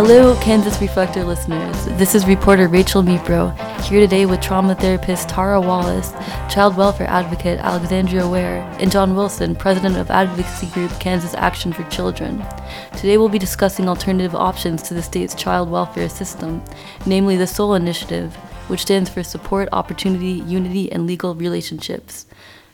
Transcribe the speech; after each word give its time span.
Hello, 0.00 0.40
Kansas 0.40 0.80
Reflector 0.80 1.24
listeners. 1.24 1.84
This 1.98 2.14
is 2.14 2.24
reporter 2.24 2.68
Rachel 2.68 3.02
Mipro, 3.02 3.52
here 3.82 3.98
today 3.98 4.26
with 4.26 4.40
trauma 4.40 4.76
therapist 4.76 5.28
Tara 5.28 5.60
Wallace, 5.60 6.12
child 6.48 6.76
welfare 6.76 7.08
advocate 7.08 7.58
Alexandria 7.58 8.28
Ware, 8.28 8.60
and 8.78 8.92
John 8.92 9.16
Wilson, 9.16 9.56
president 9.56 9.96
of 9.96 10.08
advocacy 10.08 10.68
group 10.68 10.92
Kansas 11.00 11.34
Action 11.34 11.72
for 11.72 11.82
Children. 11.90 12.46
Today 12.92 13.18
we'll 13.18 13.28
be 13.28 13.40
discussing 13.40 13.88
alternative 13.88 14.36
options 14.36 14.82
to 14.82 14.94
the 14.94 15.02
state's 15.02 15.34
child 15.34 15.68
welfare 15.68 16.08
system, 16.08 16.62
namely 17.04 17.36
the 17.36 17.48
SOUL 17.48 17.74
Initiative, 17.74 18.36
which 18.68 18.82
stands 18.82 19.10
for 19.10 19.24
Support, 19.24 19.68
Opportunity, 19.72 20.44
Unity, 20.46 20.92
and 20.92 21.08
Legal 21.08 21.34
Relationships. 21.34 22.24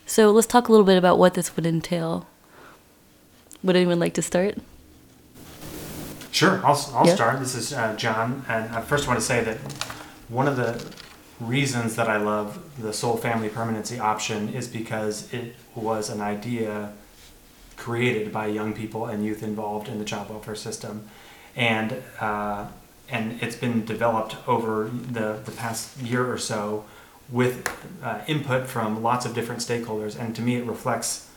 So 0.04 0.30
let's 0.30 0.46
talk 0.46 0.68
a 0.68 0.72
little 0.72 0.84
bit 0.84 0.98
about 0.98 1.18
what 1.18 1.32
this 1.32 1.56
would 1.56 1.64
entail. 1.64 2.26
Would 3.62 3.76
anyone 3.76 3.98
like 3.98 4.12
to 4.12 4.20
start? 4.20 4.58
Sure, 6.34 6.60
I'll, 6.66 6.76
I'll 6.94 7.06
Yeah. 7.06 7.14
start. 7.14 7.38
This 7.38 7.54
is 7.54 7.72
uh, 7.72 7.94
John, 7.96 8.44
and 8.48 8.74
I 8.74 8.80
first 8.80 9.06
want 9.06 9.20
to 9.20 9.24
say 9.24 9.44
that 9.44 9.56
one 10.28 10.48
of 10.48 10.56
the 10.56 10.84
reasons 11.38 11.94
that 11.94 12.08
I 12.08 12.16
love 12.16 12.58
the 12.76 12.92
Soul 12.92 13.16
Family 13.16 13.48
Permanency 13.48 14.00
option 14.00 14.48
is 14.52 14.66
because 14.66 15.32
it 15.32 15.54
was 15.76 16.10
an 16.10 16.20
idea 16.20 16.92
created 17.76 18.32
by 18.32 18.46
young 18.48 18.72
people 18.72 19.06
and 19.06 19.24
youth 19.24 19.44
involved 19.44 19.86
in 19.88 20.00
the 20.00 20.04
child 20.04 20.28
welfare 20.28 20.56
system, 20.56 21.08
and 21.54 22.02
uh, 22.20 22.66
and 23.08 23.40
it's 23.40 23.54
been 23.56 23.84
developed 23.84 24.34
over 24.48 24.90
the 25.12 25.38
the 25.44 25.52
past 25.52 25.96
year 26.02 26.28
or 26.32 26.38
so 26.38 26.84
with 27.30 27.68
uh, 28.02 28.20
input 28.26 28.66
from 28.66 29.04
lots 29.04 29.24
of 29.24 29.34
different 29.36 29.60
stakeholders, 29.60 30.18
and 30.18 30.34
to 30.34 30.42
me 30.42 30.56
it 30.56 30.64
reflects 30.66 31.30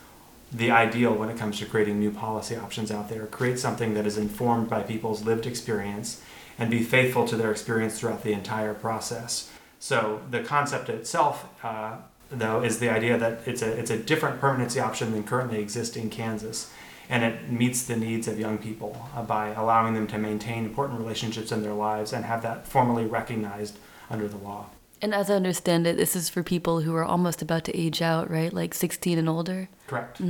the 0.52 0.72
ideal 0.72 1.14
when 1.14 1.30
it 1.30 1.38
comes 1.38 1.60
to 1.60 1.66
creating 1.66 2.00
new 2.00 2.12
policy 2.12 2.56
options 2.56 2.92
out 2.92 3.10
there. 3.10 3.26
Create 3.28 3.60
something 3.60 3.94
that 3.94 4.06
is 4.06 4.18
informed 4.18 4.70
by 4.70 4.82
people's 4.82 5.24
lived 5.24 5.46
experience 5.46 6.22
and 6.58 6.70
be 6.70 6.84
faithful 6.84 7.28
to 7.28 7.36
their 7.36 7.52
experience 7.52 8.00
throughout 8.00 8.24
the 8.24 8.34
entire 8.34 8.74
process. 8.74 9.52
So 9.80 10.22
the 10.32 10.42
concept 10.42 10.90
itself, 10.90 11.48
uh, 11.64 11.98
though, 12.32 12.64
is 12.64 12.80
the 12.80 12.90
idea 12.90 13.18
that 13.18 13.42
it's 13.46 13.62
a 13.62 13.72
it's 13.72 13.92
a 13.92 13.98
different 13.98 14.40
permanency 14.40 14.80
option 14.80 15.12
than 15.12 15.24
currently 15.24 15.60
exists 15.60 15.96
in 15.96 16.10
Kansas, 16.10 16.72
and 17.10 17.24
it 17.24 17.52
meets 17.52 17.84
the 17.84 17.96
needs 17.96 18.28
of 18.28 18.40
young 18.40 18.58
people 18.58 19.08
uh, 19.16 19.22
by 19.22 19.50
allowing 19.50 19.94
them 19.94 20.08
to 20.08 20.18
maintain 20.18 20.66
important 20.66 21.00
relationships 21.00 21.52
in 21.52 21.62
their 21.62 21.74
lives 21.74 22.12
and 22.12 22.26
have 22.26 22.42
that 22.42 22.68
formally 22.68 23.06
recognized 23.06 23.78
under 24.10 24.28
the 24.28 24.38
law. 24.38 24.68
And 25.00 25.14
as 25.14 25.30
I 25.30 25.36
understand 25.36 25.86
it, 25.86 25.96
this 25.96 26.16
is 26.16 26.28
for 26.28 26.42
people 26.42 26.82
who 26.82 26.96
are 26.96 27.06
almost 27.06 27.44
about 27.44 27.66
to 27.66 27.78
age 27.78 28.02
out, 28.02 28.32
right? 28.32 28.52
Like 28.52 28.74
16 28.74 29.20
and 29.20 29.30
older. 29.30 29.70
Correct. 29.88 30.22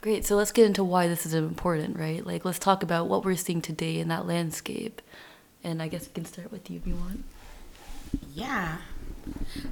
Great. 0.00 0.26
So 0.26 0.36
let's 0.36 0.52
get 0.52 0.66
into 0.66 0.84
why 0.84 1.08
this 1.08 1.24
is 1.24 1.32
important, 1.32 1.98
right? 1.98 2.26
Like, 2.26 2.44
let's 2.44 2.58
talk 2.58 2.82
about 2.82 3.08
what 3.08 3.24
we're 3.24 3.36
seeing 3.36 3.62
today 3.62 3.98
in 3.98 4.08
that 4.08 4.26
landscape. 4.26 5.00
And 5.62 5.80
I 5.80 5.88
guess 5.88 6.06
we 6.06 6.12
can 6.12 6.26
start 6.26 6.52
with 6.52 6.70
you 6.70 6.76
if 6.76 6.86
you 6.86 6.94
want. 6.96 7.24
Yeah. 8.34 8.78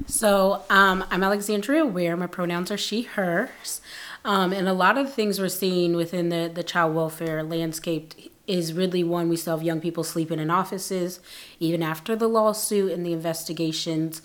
So 0.07 0.63
um, 0.71 1.05
I'm 1.11 1.23
Alexandria 1.23 1.85
Ware. 1.85 2.17
My 2.17 2.27
pronouns 2.27 2.71
are 2.71 2.79
she, 2.79 3.03
hers. 3.03 3.83
Um, 4.25 4.53
and 4.53 4.69
a 4.69 4.73
lot 4.73 4.97
of 4.97 5.07
the 5.07 5.13
things 5.13 5.39
we're 5.39 5.49
seeing 5.49 5.95
within 5.97 6.31
the, 6.31 6.51
the 6.53 6.63
child 6.63 6.95
welfare 6.95 7.43
landscape 7.43 8.15
is 8.47 8.73
really 8.73 9.05
one 9.05 9.29
we 9.29 9.37
still 9.37 9.57
have 9.57 9.67
young 9.67 9.81
people 9.81 10.05
sleeping 10.05 10.39
in 10.39 10.51
offices, 10.51 11.21
even 11.61 11.83
after 11.83 12.17
the 12.17 12.29
lawsuit 12.29 12.93
and 12.93 13.05
the 13.05 13.13
investigations. 13.13 14.23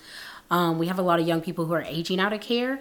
Um, 0.50 0.78
we 0.80 0.88
have 0.88 1.00
a 1.00 1.02
lot 1.02 1.20
of 1.20 1.28
young 1.28 1.42
people 1.42 1.66
who 1.66 1.74
are 1.74 1.82
aging 1.82 2.20
out 2.20 2.34
of 2.34 2.42
care 2.42 2.80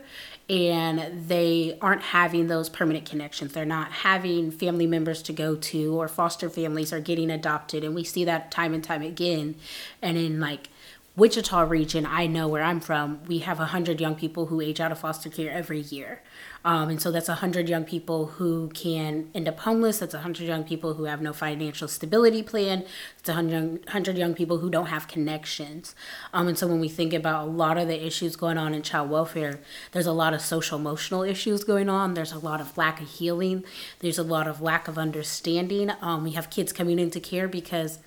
and 0.48 1.28
they 1.28 1.76
aren't 1.80 2.02
having 2.02 2.46
those 2.46 2.68
permanent 2.68 3.04
connections. 3.04 3.52
They're 3.52 3.64
not 3.64 3.90
having 3.90 4.52
family 4.52 4.86
members 4.86 5.20
to 5.22 5.32
go 5.32 5.56
to, 5.56 6.00
or 6.00 6.06
foster 6.06 6.48
families 6.48 6.92
are 6.92 7.00
getting 7.00 7.30
adopted. 7.30 7.82
And 7.82 7.94
we 7.94 8.04
see 8.04 8.24
that 8.24 8.52
time 8.52 8.72
and 8.72 8.84
time 8.84 9.02
again. 9.02 9.56
And 10.00 10.16
in 10.16 10.38
like 10.38 10.68
Wichita 11.16 11.62
region, 11.62 12.04
I 12.04 12.26
know 12.26 12.46
where 12.46 12.62
I'm 12.62 12.78
from, 12.78 13.24
we 13.24 13.38
have 13.38 13.58
100 13.58 14.02
young 14.02 14.16
people 14.16 14.46
who 14.46 14.60
age 14.60 14.80
out 14.80 14.92
of 14.92 14.98
foster 14.98 15.30
care 15.30 15.50
every 15.50 15.80
year. 15.80 16.20
Um, 16.62 16.90
and 16.90 17.00
so 17.00 17.10
that's 17.10 17.28
100 17.28 17.70
young 17.70 17.84
people 17.84 18.26
who 18.26 18.68
can 18.74 19.30
end 19.34 19.48
up 19.48 19.60
homeless. 19.60 20.00
That's 20.00 20.12
100 20.12 20.46
young 20.46 20.62
people 20.62 20.92
who 20.92 21.04
have 21.04 21.22
no 21.22 21.32
financial 21.32 21.88
stability 21.88 22.42
plan. 22.42 22.84
It's 23.18 23.30
100 23.30 23.50
young, 23.50 23.68
100 23.84 24.18
young 24.18 24.34
people 24.34 24.58
who 24.58 24.68
don't 24.68 24.88
have 24.88 25.08
connections. 25.08 25.94
Um, 26.34 26.48
and 26.48 26.58
so 26.58 26.66
when 26.66 26.80
we 26.80 26.88
think 26.90 27.14
about 27.14 27.48
a 27.48 27.50
lot 27.50 27.78
of 27.78 27.88
the 27.88 28.06
issues 28.06 28.36
going 28.36 28.58
on 28.58 28.74
in 28.74 28.82
child 28.82 29.08
welfare, 29.08 29.60
there's 29.92 30.06
a 30.06 30.12
lot 30.12 30.34
of 30.34 30.42
social 30.42 30.78
emotional 30.78 31.22
issues 31.22 31.64
going 31.64 31.88
on. 31.88 32.12
There's 32.12 32.32
a 32.32 32.38
lot 32.38 32.60
of 32.60 32.76
lack 32.76 33.00
of 33.00 33.08
healing. 33.08 33.64
There's 34.00 34.18
a 34.18 34.22
lot 34.22 34.46
of 34.46 34.60
lack 34.60 34.86
of 34.86 34.98
understanding. 34.98 35.92
Um, 36.02 36.24
we 36.24 36.32
have 36.32 36.50
kids 36.50 36.74
coming 36.74 36.98
into 36.98 37.20
care 37.20 37.48
because 37.48 38.00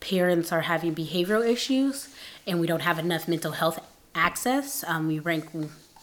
parents 0.00 0.52
are 0.52 0.62
having 0.62 0.94
behavioral 0.94 1.46
issues 1.46 2.14
and 2.46 2.60
we 2.60 2.66
don't 2.66 2.82
have 2.82 2.98
enough 2.98 3.26
mental 3.28 3.52
health 3.52 3.78
access. 4.14 4.84
Um, 4.86 5.08
we 5.08 5.18
rank 5.18 5.46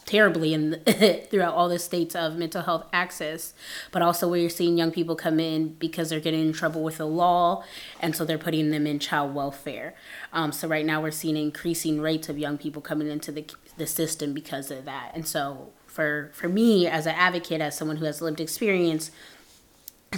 terribly 0.06 0.54
in 0.54 0.80
throughout 1.30 1.54
all 1.54 1.70
the 1.70 1.80
states 1.80 2.16
of 2.16 2.36
mental 2.36 2.62
health 2.62 2.86
access, 2.94 3.54
but 3.92 4.02
also 4.02 4.32
you're 4.34 4.50
seeing 4.50 4.78
young 4.78 4.92
people 4.92 5.16
come 5.16 5.40
in 5.40 5.74
because 5.76 6.10
they're 6.10 6.20
getting 6.20 6.42
in 6.42 6.54
trouble 6.54 6.84
with 6.84 6.98
the 6.98 7.06
law, 7.06 7.64
and 8.00 8.16
so 8.16 8.26
they're 8.26 8.38
putting 8.38 8.72
them 8.72 8.86
in 8.86 9.00
child 9.00 9.34
welfare. 9.34 9.96
Um, 10.32 10.52
so 10.52 10.68
right 10.68 10.86
now 10.86 11.02
we're 11.02 11.12
seeing 11.12 11.38
increasing 11.38 12.02
rates 12.02 12.30
of 12.30 12.38
young 12.38 12.58
people 12.58 12.82
coming 12.82 13.10
into 13.10 13.32
the 13.32 13.46
the 13.78 13.88
system 13.88 14.34
because 14.34 14.72
of 14.72 14.86
that, 14.86 15.12
and 15.14 15.28
so. 15.28 15.74
For, 15.88 16.32
for 16.34 16.50
me 16.50 16.88
as 16.88 17.06
an 17.06 17.14
advocate 17.14 17.62
as 17.62 17.78
someone 17.78 17.98
who 17.98 18.06
has 18.06 18.20
lived 18.20 18.42
experience 18.42 19.12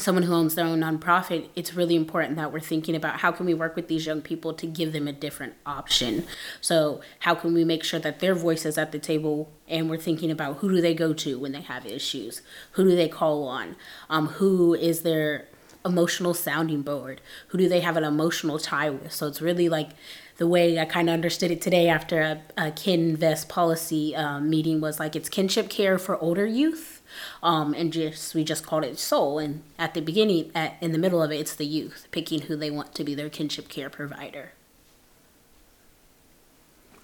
someone 0.01 0.23
who 0.23 0.33
owns 0.33 0.55
their 0.55 0.65
own 0.65 0.81
nonprofit, 0.81 1.49
it's 1.55 1.73
really 1.73 1.95
important 1.95 2.35
that 2.37 2.51
we're 2.51 2.59
thinking 2.59 2.95
about 2.95 3.19
how 3.19 3.31
can 3.31 3.45
we 3.45 3.53
work 3.53 3.75
with 3.75 3.87
these 3.87 4.05
young 4.05 4.21
people 4.21 4.53
to 4.53 4.67
give 4.67 4.93
them 4.93 5.07
a 5.07 5.13
different 5.13 5.53
option. 5.65 6.25
So 6.61 7.01
how 7.19 7.35
can 7.35 7.53
we 7.53 7.63
make 7.63 7.83
sure 7.83 7.99
that 7.99 8.19
their 8.19 8.35
voice 8.35 8.65
is 8.65 8.77
at 8.77 8.91
the 8.91 8.99
table 8.99 9.51
and 9.67 9.89
we're 9.89 9.97
thinking 9.97 10.31
about 10.31 10.57
who 10.57 10.69
do 10.69 10.81
they 10.81 10.93
go 10.93 11.13
to 11.13 11.39
when 11.39 11.51
they 11.51 11.61
have 11.61 11.85
issues? 11.85 12.41
Who 12.71 12.83
do 12.83 12.95
they 12.95 13.07
call 13.07 13.43
on? 13.47 13.75
Um, 14.09 14.27
who 14.27 14.73
is 14.73 15.01
their 15.01 15.47
emotional 15.85 16.33
sounding 16.33 16.81
board? 16.81 17.21
Who 17.49 17.57
do 17.57 17.69
they 17.69 17.81
have 17.81 17.95
an 17.95 18.03
emotional 18.03 18.59
tie 18.59 18.89
with? 18.89 19.13
So 19.13 19.27
it's 19.27 19.41
really 19.41 19.69
like 19.69 19.91
the 20.37 20.47
way 20.47 20.79
I 20.79 20.85
kind 20.85 21.09
of 21.09 21.13
understood 21.13 21.51
it 21.51 21.61
today 21.61 21.87
after 21.87 22.21
a, 22.21 22.41
a 22.57 22.71
Kinvest 22.71 23.47
policy 23.47 24.15
um, 24.15 24.49
meeting 24.49 24.81
was 24.81 24.99
like 24.99 25.15
it's 25.15 25.29
kinship 25.29 25.69
care 25.69 25.97
for 25.97 26.17
older 26.17 26.45
youth 26.45 26.94
um, 27.43 27.73
and 27.73 27.91
just 27.91 28.33
we 28.35 28.43
just 28.43 28.65
called 28.65 28.83
it 28.83 28.99
soul. 28.99 29.39
And 29.39 29.63
at 29.77 29.93
the 29.93 30.01
beginning, 30.01 30.51
at, 30.55 30.75
in 30.81 30.91
the 30.91 30.97
middle 30.97 31.21
of 31.21 31.31
it, 31.31 31.37
it's 31.37 31.55
the 31.55 31.65
youth 31.65 32.07
picking 32.11 32.41
who 32.41 32.55
they 32.55 32.71
want 32.71 32.93
to 32.95 33.03
be 33.03 33.15
their 33.15 33.29
kinship 33.29 33.69
care 33.69 33.89
provider. 33.89 34.51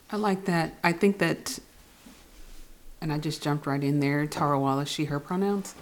I 0.09 0.17
like 0.17 0.45
that. 0.45 0.73
I 0.83 0.91
think 0.91 1.19
that, 1.19 1.59
and 2.99 3.13
I 3.13 3.17
just 3.17 3.41
jumped 3.41 3.65
right 3.65 3.83
in 3.83 4.01
there. 4.01 4.25
Tara 4.25 4.59
Wallace, 4.59 4.89
she, 4.89 5.05
her 5.05 5.19
pronouns. 5.19 5.73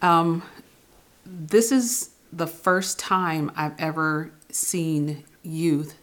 Um, 0.00 0.42
this 1.26 1.70
is 1.70 2.10
the 2.32 2.46
first 2.46 2.98
time 2.98 3.52
I've 3.56 3.78
ever 3.78 4.30
seen 4.50 5.24
youth 5.42 5.96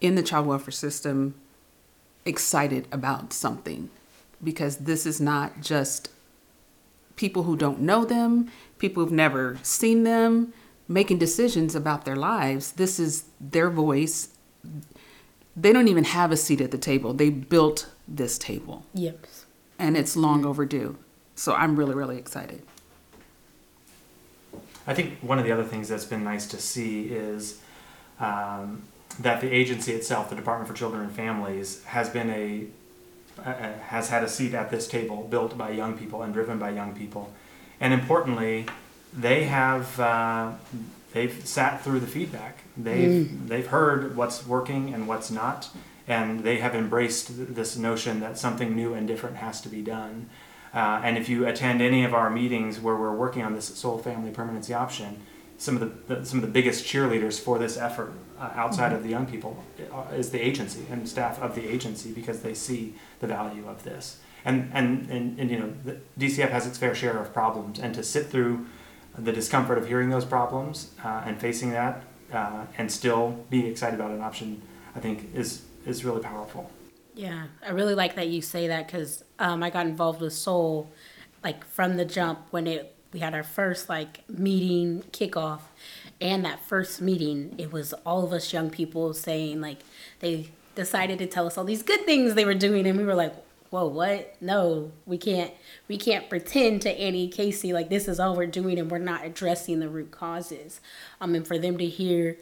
in 0.00 0.14
the 0.14 0.22
child 0.22 0.46
welfare 0.46 0.72
system 0.72 1.34
excited 2.24 2.86
about 2.90 3.32
something 3.32 3.88
because 4.42 4.78
this 4.78 5.06
is 5.06 5.20
not 5.20 5.60
just 5.60 6.10
people 7.16 7.42
who 7.44 7.56
don't 7.56 7.80
know 7.80 8.04
them, 8.04 8.50
people 8.78 9.02
who've 9.02 9.12
never 9.12 9.58
seen 9.62 10.04
them, 10.04 10.52
making 10.88 11.18
decisions 11.18 11.74
about 11.74 12.04
their 12.04 12.16
lives. 12.16 12.72
This 12.72 13.00
is 13.00 13.24
their 13.40 13.70
voice. 13.70 14.28
They 15.56 15.72
don't 15.72 15.88
even 15.88 16.04
have 16.04 16.30
a 16.30 16.36
seat 16.36 16.60
at 16.60 16.70
the 16.70 16.78
table. 16.78 17.12
They 17.14 17.30
built 17.30 17.88
this 18.06 18.38
table, 18.38 18.84
Yep. 18.94 19.26
and 19.78 19.96
it's 19.96 20.16
long 20.16 20.44
overdue. 20.44 20.96
So 21.34 21.54
I'm 21.54 21.76
really, 21.76 21.94
really 21.94 22.18
excited. 22.18 22.62
I 24.86 24.94
think 24.94 25.18
one 25.20 25.38
of 25.38 25.44
the 25.44 25.52
other 25.52 25.64
things 25.64 25.88
that's 25.88 26.04
been 26.04 26.22
nice 26.22 26.46
to 26.48 26.58
see 26.58 27.04
is 27.06 27.60
um, 28.20 28.82
that 29.20 29.40
the 29.40 29.50
agency 29.50 29.92
itself, 29.92 30.30
the 30.30 30.36
Department 30.36 30.68
for 30.68 30.74
Children 30.74 31.02
and 31.02 31.12
Families, 31.12 31.82
has 31.84 32.08
been 32.08 32.30
a 32.30 32.66
uh, 33.44 33.72
has 33.88 34.08
had 34.08 34.22
a 34.22 34.28
seat 34.28 34.54
at 34.54 34.70
this 34.70 34.88
table 34.88 35.26
built 35.30 35.56
by 35.56 35.70
young 35.70 35.96
people 35.96 36.22
and 36.22 36.32
driven 36.32 36.58
by 36.58 36.70
young 36.70 36.94
people, 36.94 37.32
and 37.80 37.92
importantly, 37.92 38.66
they 39.12 39.44
have 39.44 39.98
uh, 40.00 40.52
they've 41.12 41.46
sat 41.46 41.82
through 41.82 42.00
the 42.00 42.06
feedback. 42.06 42.58
They've 42.76 43.48
they've 43.48 43.66
heard 43.66 44.16
what's 44.16 44.46
working 44.46 44.92
and 44.92 45.08
what's 45.08 45.30
not, 45.30 45.70
and 46.06 46.40
they 46.44 46.58
have 46.58 46.74
embraced 46.74 47.28
th- 47.28 47.48
this 47.48 47.76
notion 47.76 48.20
that 48.20 48.38
something 48.38 48.74
new 48.74 48.94
and 48.94 49.06
different 49.06 49.36
has 49.36 49.60
to 49.62 49.68
be 49.68 49.82
done. 49.82 50.28
Uh, 50.74 51.00
and 51.02 51.16
if 51.16 51.28
you 51.28 51.46
attend 51.46 51.80
any 51.80 52.04
of 52.04 52.12
our 52.12 52.28
meetings 52.28 52.78
where 52.78 52.96
we're 52.96 53.14
working 53.14 53.42
on 53.42 53.54
this 53.54 53.64
soul 53.64 53.96
family 53.98 54.30
permanency 54.30 54.74
option, 54.74 55.22
some 55.58 55.76
of 55.76 55.80
the, 55.80 56.14
the 56.14 56.24
some 56.24 56.38
of 56.38 56.42
the 56.42 56.50
biggest 56.50 56.84
cheerleaders 56.84 57.40
for 57.40 57.58
this 57.58 57.76
effort 57.76 58.12
uh, 58.38 58.50
outside 58.54 58.92
of 58.92 59.02
the 59.02 59.08
young 59.08 59.26
people 59.26 59.62
uh, 59.92 60.14
is 60.14 60.30
the 60.30 60.40
agency 60.40 60.84
and 60.90 61.08
staff 61.08 61.40
of 61.40 61.54
the 61.54 61.66
agency 61.66 62.12
because 62.12 62.42
they 62.42 62.54
see 62.54 62.94
the 63.20 63.26
value 63.26 63.66
of 63.66 63.82
this. 63.84 64.18
And 64.44 64.70
and 64.74 65.10
and, 65.10 65.38
and 65.38 65.50
you 65.50 65.58
know, 65.58 65.72
the 65.84 65.98
DCF 66.18 66.50
has 66.50 66.66
its 66.66 66.78
fair 66.78 66.94
share 66.94 67.18
of 67.18 67.32
problems, 67.32 67.78
and 67.78 67.94
to 67.94 68.02
sit 68.02 68.26
through 68.26 68.66
the 69.18 69.32
discomfort 69.32 69.78
of 69.78 69.88
hearing 69.88 70.10
those 70.10 70.24
problems 70.24 70.90
uh, 71.02 71.22
and 71.24 71.40
facing 71.40 71.70
that, 71.70 72.04
uh, 72.32 72.66
and 72.76 72.92
still 72.92 73.44
be 73.50 73.66
excited 73.66 73.98
about 73.98 74.10
an 74.10 74.20
option, 74.20 74.62
I 74.94 75.00
think 75.00 75.34
is 75.34 75.62
is 75.86 76.04
really 76.04 76.22
powerful. 76.22 76.70
Yeah, 77.14 77.46
I 77.66 77.70
really 77.70 77.94
like 77.94 78.14
that 78.16 78.28
you 78.28 78.42
say 78.42 78.68
that 78.68 78.86
because 78.86 79.24
um, 79.38 79.62
I 79.62 79.70
got 79.70 79.86
involved 79.86 80.20
with 80.20 80.34
Soul, 80.34 80.92
like 81.42 81.64
from 81.64 81.96
the 81.96 82.04
jump 82.04 82.40
when 82.50 82.66
it 82.66 82.95
we 83.16 83.20
had 83.20 83.32
our 83.32 83.42
first 83.42 83.88
like 83.88 84.28
meeting 84.28 85.02
kickoff, 85.10 85.60
and 86.20 86.44
that 86.44 86.62
first 86.62 87.00
meeting 87.00 87.54
it 87.56 87.72
was 87.72 87.94
all 88.04 88.22
of 88.22 88.30
us 88.30 88.52
young 88.52 88.68
people 88.68 89.14
saying 89.14 89.58
like 89.62 89.78
they 90.20 90.50
decided 90.74 91.18
to 91.18 91.26
tell 91.26 91.46
us 91.46 91.56
all 91.56 91.64
these 91.64 91.82
good 91.82 92.04
things 92.04 92.34
they 92.34 92.44
were 92.44 92.52
doing, 92.52 92.86
and 92.86 92.98
we 92.98 93.04
were 93.04 93.14
like, 93.14 93.34
whoa, 93.70 93.86
what? 93.86 94.36
No, 94.42 94.92
we 95.06 95.16
can't 95.16 95.50
we 95.88 95.96
can't 95.96 96.28
pretend 96.28 96.82
to 96.82 96.90
Annie 96.90 97.26
Casey 97.26 97.72
like 97.72 97.88
this 97.88 98.06
is 98.06 98.20
all 98.20 98.36
we're 98.36 98.44
doing 98.44 98.78
and 98.78 98.90
we're 98.90 98.98
not 98.98 99.24
addressing 99.24 99.80
the 99.80 99.88
root 99.88 100.10
causes. 100.10 100.82
Um, 101.18 101.34
and 101.34 101.48
for 101.48 101.56
them 101.56 101.78
to 101.78 101.86
hear 101.86 102.36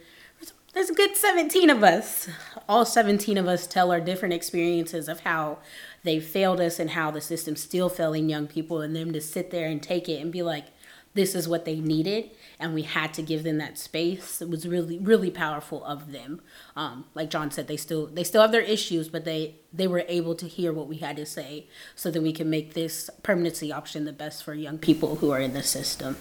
there's 0.72 0.90
a 0.90 0.94
good 0.94 1.16
17 1.16 1.70
of 1.70 1.84
us. 1.84 2.28
All 2.68 2.84
17 2.84 3.38
of 3.38 3.46
us 3.46 3.68
tell 3.68 3.92
our 3.92 4.00
different 4.00 4.34
experiences 4.34 5.08
of 5.08 5.20
how 5.20 5.58
they 6.04 6.20
failed 6.20 6.60
us 6.60 6.78
and 6.78 6.90
how 6.90 7.10
the 7.10 7.20
system's 7.20 7.62
still 7.62 7.88
failing 7.88 8.28
young 8.28 8.46
people, 8.46 8.80
and 8.80 8.94
them 8.94 9.12
to 9.12 9.20
sit 9.20 9.50
there 9.50 9.66
and 9.66 9.82
take 9.82 10.08
it 10.08 10.20
and 10.20 10.30
be 10.30 10.42
like, 10.42 10.66
this 11.14 11.36
is 11.36 11.48
what 11.48 11.64
they 11.64 11.78
needed, 11.78 12.30
and 12.58 12.74
we 12.74 12.82
had 12.82 13.14
to 13.14 13.22
give 13.22 13.44
them 13.44 13.58
that 13.58 13.78
space. 13.78 14.42
It 14.42 14.50
was 14.50 14.66
really, 14.66 14.98
really 14.98 15.30
powerful 15.30 15.84
of 15.84 16.10
them. 16.10 16.40
Um, 16.74 17.04
like 17.14 17.30
John 17.30 17.52
said, 17.52 17.68
they 17.68 17.76
still 17.76 18.06
they 18.06 18.24
still 18.24 18.42
have 18.42 18.50
their 18.52 18.60
issues, 18.60 19.08
but 19.08 19.24
they 19.24 19.56
they 19.72 19.86
were 19.86 20.04
able 20.08 20.34
to 20.34 20.46
hear 20.46 20.72
what 20.72 20.88
we 20.88 20.96
had 20.96 21.16
to 21.16 21.26
say, 21.26 21.68
so 21.94 22.10
that 22.10 22.20
we 22.20 22.32
can 22.32 22.50
make 22.50 22.74
this 22.74 23.10
permanency 23.22 23.72
option 23.72 24.04
the 24.04 24.12
best 24.12 24.42
for 24.42 24.54
young 24.54 24.76
people 24.76 25.16
who 25.16 25.30
are 25.30 25.40
in 25.40 25.54
the 25.54 25.62
system. 25.62 26.16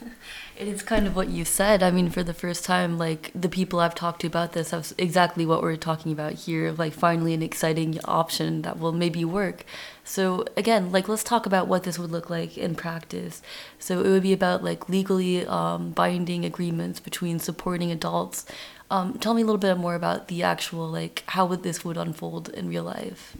It 0.58 0.66
is 0.66 0.82
kind 0.82 1.06
of 1.06 1.14
what 1.14 1.28
you 1.28 1.44
said. 1.44 1.84
I 1.84 1.92
mean, 1.92 2.10
for 2.10 2.24
the 2.24 2.34
first 2.34 2.64
time, 2.64 2.98
like 2.98 3.30
the 3.32 3.48
people 3.48 3.78
I've 3.78 3.94
talked 3.94 4.22
to 4.22 4.26
about 4.26 4.54
this 4.54 4.72
have 4.72 4.92
exactly 4.98 5.46
what 5.46 5.62
we're 5.62 5.76
talking 5.76 6.10
about 6.10 6.32
here. 6.32 6.72
Like, 6.72 6.94
finally, 6.94 7.32
an 7.32 7.44
exciting 7.44 8.00
option 8.04 8.62
that 8.62 8.76
will 8.76 8.90
maybe 8.90 9.24
work. 9.24 9.64
So, 10.02 10.44
again, 10.56 10.90
like, 10.90 11.08
let's 11.08 11.22
talk 11.22 11.46
about 11.46 11.68
what 11.68 11.84
this 11.84 11.96
would 11.96 12.10
look 12.10 12.28
like 12.28 12.58
in 12.58 12.74
practice. 12.74 13.40
So, 13.78 14.00
it 14.00 14.08
would 14.08 14.24
be 14.24 14.32
about 14.32 14.64
like 14.64 14.88
legally 14.88 15.46
um, 15.46 15.90
binding 15.90 16.44
agreements 16.44 16.98
between 16.98 17.38
supporting 17.38 17.92
adults. 17.92 18.44
Um, 18.90 19.16
tell 19.20 19.34
me 19.34 19.42
a 19.42 19.44
little 19.44 19.58
bit 19.58 19.78
more 19.78 19.94
about 19.94 20.26
the 20.26 20.42
actual, 20.42 20.88
like, 20.88 21.22
how 21.28 21.46
would 21.46 21.62
this 21.62 21.84
would 21.84 21.96
unfold 21.96 22.48
in 22.48 22.68
real 22.68 22.82
life. 22.82 23.36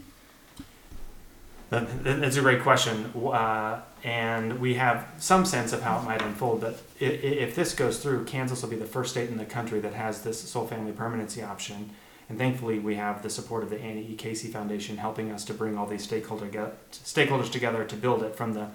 That, 1.69 2.03
that's 2.03 2.37
a 2.37 2.41
great 2.41 2.63
question, 2.63 3.11
uh, 3.15 3.81
and 4.03 4.59
we 4.59 4.73
have 4.73 5.07
some 5.19 5.45
sense 5.45 5.71
of 5.71 5.83
how 5.83 5.99
it 5.99 6.03
might 6.03 6.21
unfold. 6.21 6.61
But 6.61 6.81
if, 6.99 7.53
this 7.53 7.75
goes 7.75 7.99
through, 7.99 8.25
Kansas 8.25 8.63
will 8.63 8.69
be 8.69 8.75
the 8.75 8.85
first 8.85 9.11
state 9.11 9.29
in 9.29 9.37
the 9.37 9.45
country 9.45 9.79
that 9.81 9.93
has 9.93 10.23
this 10.23 10.39
Soul 10.39 10.65
family 10.65 10.93
permanency 10.93 11.43
option. 11.43 11.91
And 12.27 12.37
thankfully, 12.37 12.79
we 12.79 12.95
have 12.95 13.21
the 13.21 13.29
support 13.29 13.63
of 13.63 13.69
the 13.69 13.79
Annie 13.79 14.07
E. 14.11 14.15
Casey 14.15 14.47
Foundation 14.47 14.97
helping 14.97 15.31
us 15.31 15.45
to 15.45 15.53
bring 15.53 15.77
all 15.77 15.85
these 15.85 16.03
stakeholder 16.03 16.71
stakeholders 16.91 17.51
together 17.51 17.83
to 17.85 17.95
build 17.95 18.23
it 18.23 18.35
from 18.35 18.53
the 18.53 18.69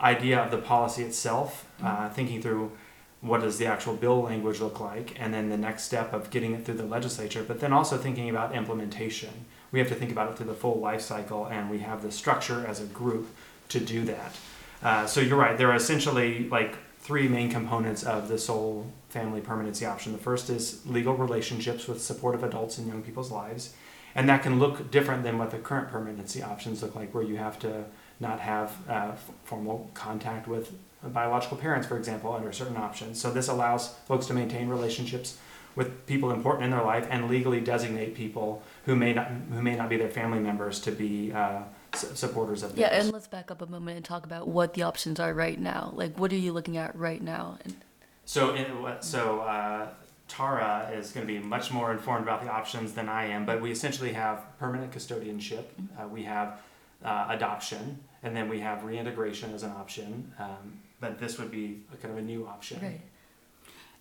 idea 0.00 0.38
of 0.38 0.50
the 0.50 0.58
policy 0.58 1.02
itself, 1.02 1.66
uh, 1.82 2.08
thinking 2.08 2.40
through 2.40 2.72
what 3.20 3.42
does 3.42 3.58
the 3.58 3.66
actual 3.66 3.94
bill 3.94 4.22
language 4.22 4.60
look 4.60 4.80
like, 4.80 5.14
and 5.20 5.34
then 5.34 5.50
the 5.50 5.56
next 5.58 5.82
step 5.82 6.14
of 6.14 6.30
getting 6.30 6.54
it 6.54 6.64
through 6.64 6.74
the 6.74 6.86
legislature, 6.86 7.44
but 7.46 7.60
then 7.60 7.72
also 7.72 7.98
thinking 7.98 8.30
about 8.30 8.54
implementation. 8.54 9.44
We 9.72 9.78
have 9.78 9.88
to 9.88 9.94
think 9.94 10.10
about 10.10 10.30
it 10.30 10.36
through 10.36 10.46
the 10.46 10.54
full 10.54 10.80
life 10.80 11.00
cycle, 11.00 11.46
and 11.46 11.70
we 11.70 11.78
have 11.78 12.02
the 12.02 12.10
structure 12.10 12.66
as 12.66 12.80
a 12.80 12.86
group 12.86 13.28
to 13.68 13.80
do 13.80 14.04
that. 14.04 14.36
Uh, 14.82 15.06
so 15.06 15.20
you're 15.20 15.36
right, 15.38 15.56
there 15.56 15.70
are 15.70 15.76
essentially 15.76 16.48
like 16.48 16.76
three 16.98 17.28
main 17.28 17.50
components 17.50 18.02
of 18.02 18.28
the 18.28 18.38
Soul 18.38 18.86
family 19.08 19.40
permanency 19.40 19.86
option. 19.86 20.12
The 20.12 20.18
first 20.18 20.50
is 20.50 20.84
legal 20.86 21.14
relationships 21.14 21.86
with 21.86 22.00
supportive 22.00 22.42
adults 22.42 22.78
in 22.78 22.88
young 22.88 23.02
people's 23.02 23.30
lives, 23.30 23.74
and 24.14 24.28
that 24.28 24.42
can 24.42 24.58
look 24.58 24.90
different 24.90 25.22
than 25.22 25.38
what 25.38 25.50
the 25.50 25.58
current 25.58 25.88
permanency 25.88 26.42
options 26.42 26.82
look 26.82 26.94
like, 26.94 27.14
where 27.14 27.22
you 27.22 27.36
have 27.36 27.58
to 27.60 27.84
not 28.18 28.40
have 28.40 28.76
uh, 28.88 29.12
formal 29.44 29.90
contact 29.94 30.46
with 30.46 30.72
biological 31.02 31.56
parents, 31.56 31.86
for 31.86 31.96
example, 31.96 32.32
under 32.32 32.52
certain 32.52 32.76
options. 32.76 33.20
So 33.20 33.30
this 33.30 33.48
allows 33.48 33.94
folks 34.06 34.26
to 34.26 34.34
maintain 34.34 34.68
relationships 34.68 35.38
with 35.76 36.06
people 36.06 36.30
important 36.30 36.64
in 36.64 36.70
their 36.70 36.84
life 36.84 37.06
and 37.10 37.28
legally 37.28 37.60
designate 37.60 38.14
people 38.14 38.62
who 38.86 38.96
may 38.96 39.12
not 39.12 39.28
who 39.28 39.62
may 39.62 39.76
not 39.76 39.88
be 39.88 39.96
their 39.96 40.10
family 40.10 40.40
members 40.40 40.80
to 40.80 40.92
be 40.92 41.32
uh, 41.32 41.62
supporters 41.94 42.62
of. 42.62 42.74
The 42.74 42.82
Yeah, 42.82 42.88
and 42.88 43.12
let's 43.12 43.28
back 43.28 43.50
up 43.50 43.62
a 43.62 43.66
moment 43.66 43.96
and 43.96 44.04
talk 44.04 44.24
about 44.24 44.48
what 44.48 44.74
the 44.74 44.82
options 44.82 45.20
are 45.20 45.32
right 45.32 45.58
now. 45.58 45.92
Like, 45.94 46.18
what 46.18 46.32
are 46.32 46.36
you 46.36 46.52
looking 46.52 46.76
at 46.76 46.94
right 46.96 47.22
now? 47.22 47.58
And 47.64 47.76
so, 48.24 48.54
in, 48.54 48.66
so 49.00 49.40
uh, 49.40 49.88
Tara 50.28 50.90
is 50.94 51.12
going 51.12 51.26
to 51.26 51.32
be 51.32 51.38
much 51.40 51.72
more 51.72 51.92
informed 51.92 52.24
about 52.24 52.42
the 52.42 52.50
options 52.50 52.92
than 52.92 53.08
I 53.08 53.26
am. 53.26 53.44
But 53.44 53.60
we 53.60 53.70
essentially 53.70 54.12
have 54.12 54.44
permanent 54.58 54.92
custodianship. 54.92 55.64
Uh, 55.98 56.08
we 56.08 56.22
have 56.24 56.60
uh, 57.04 57.26
adoption, 57.28 57.98
and 58.22 58.36
then 58.36 58.48
we 58.48 58.60
have 58.60 58.84
reintegration 58.84 59.52
as 59.54 59.62
an 59.62 59.70
option. 59.72 60.32
Um, 60.38 60.80
but 61.00 61.18
this 61.18 61.38
would 61.38 61.50
be 61.50 61.80
a 61.92 61.96
kind 61.96 62.12
of 62.12 62.18
a 62.18 62.22
new 62.22 62.46
option. 62.46 62.80
right. 62.82 63.00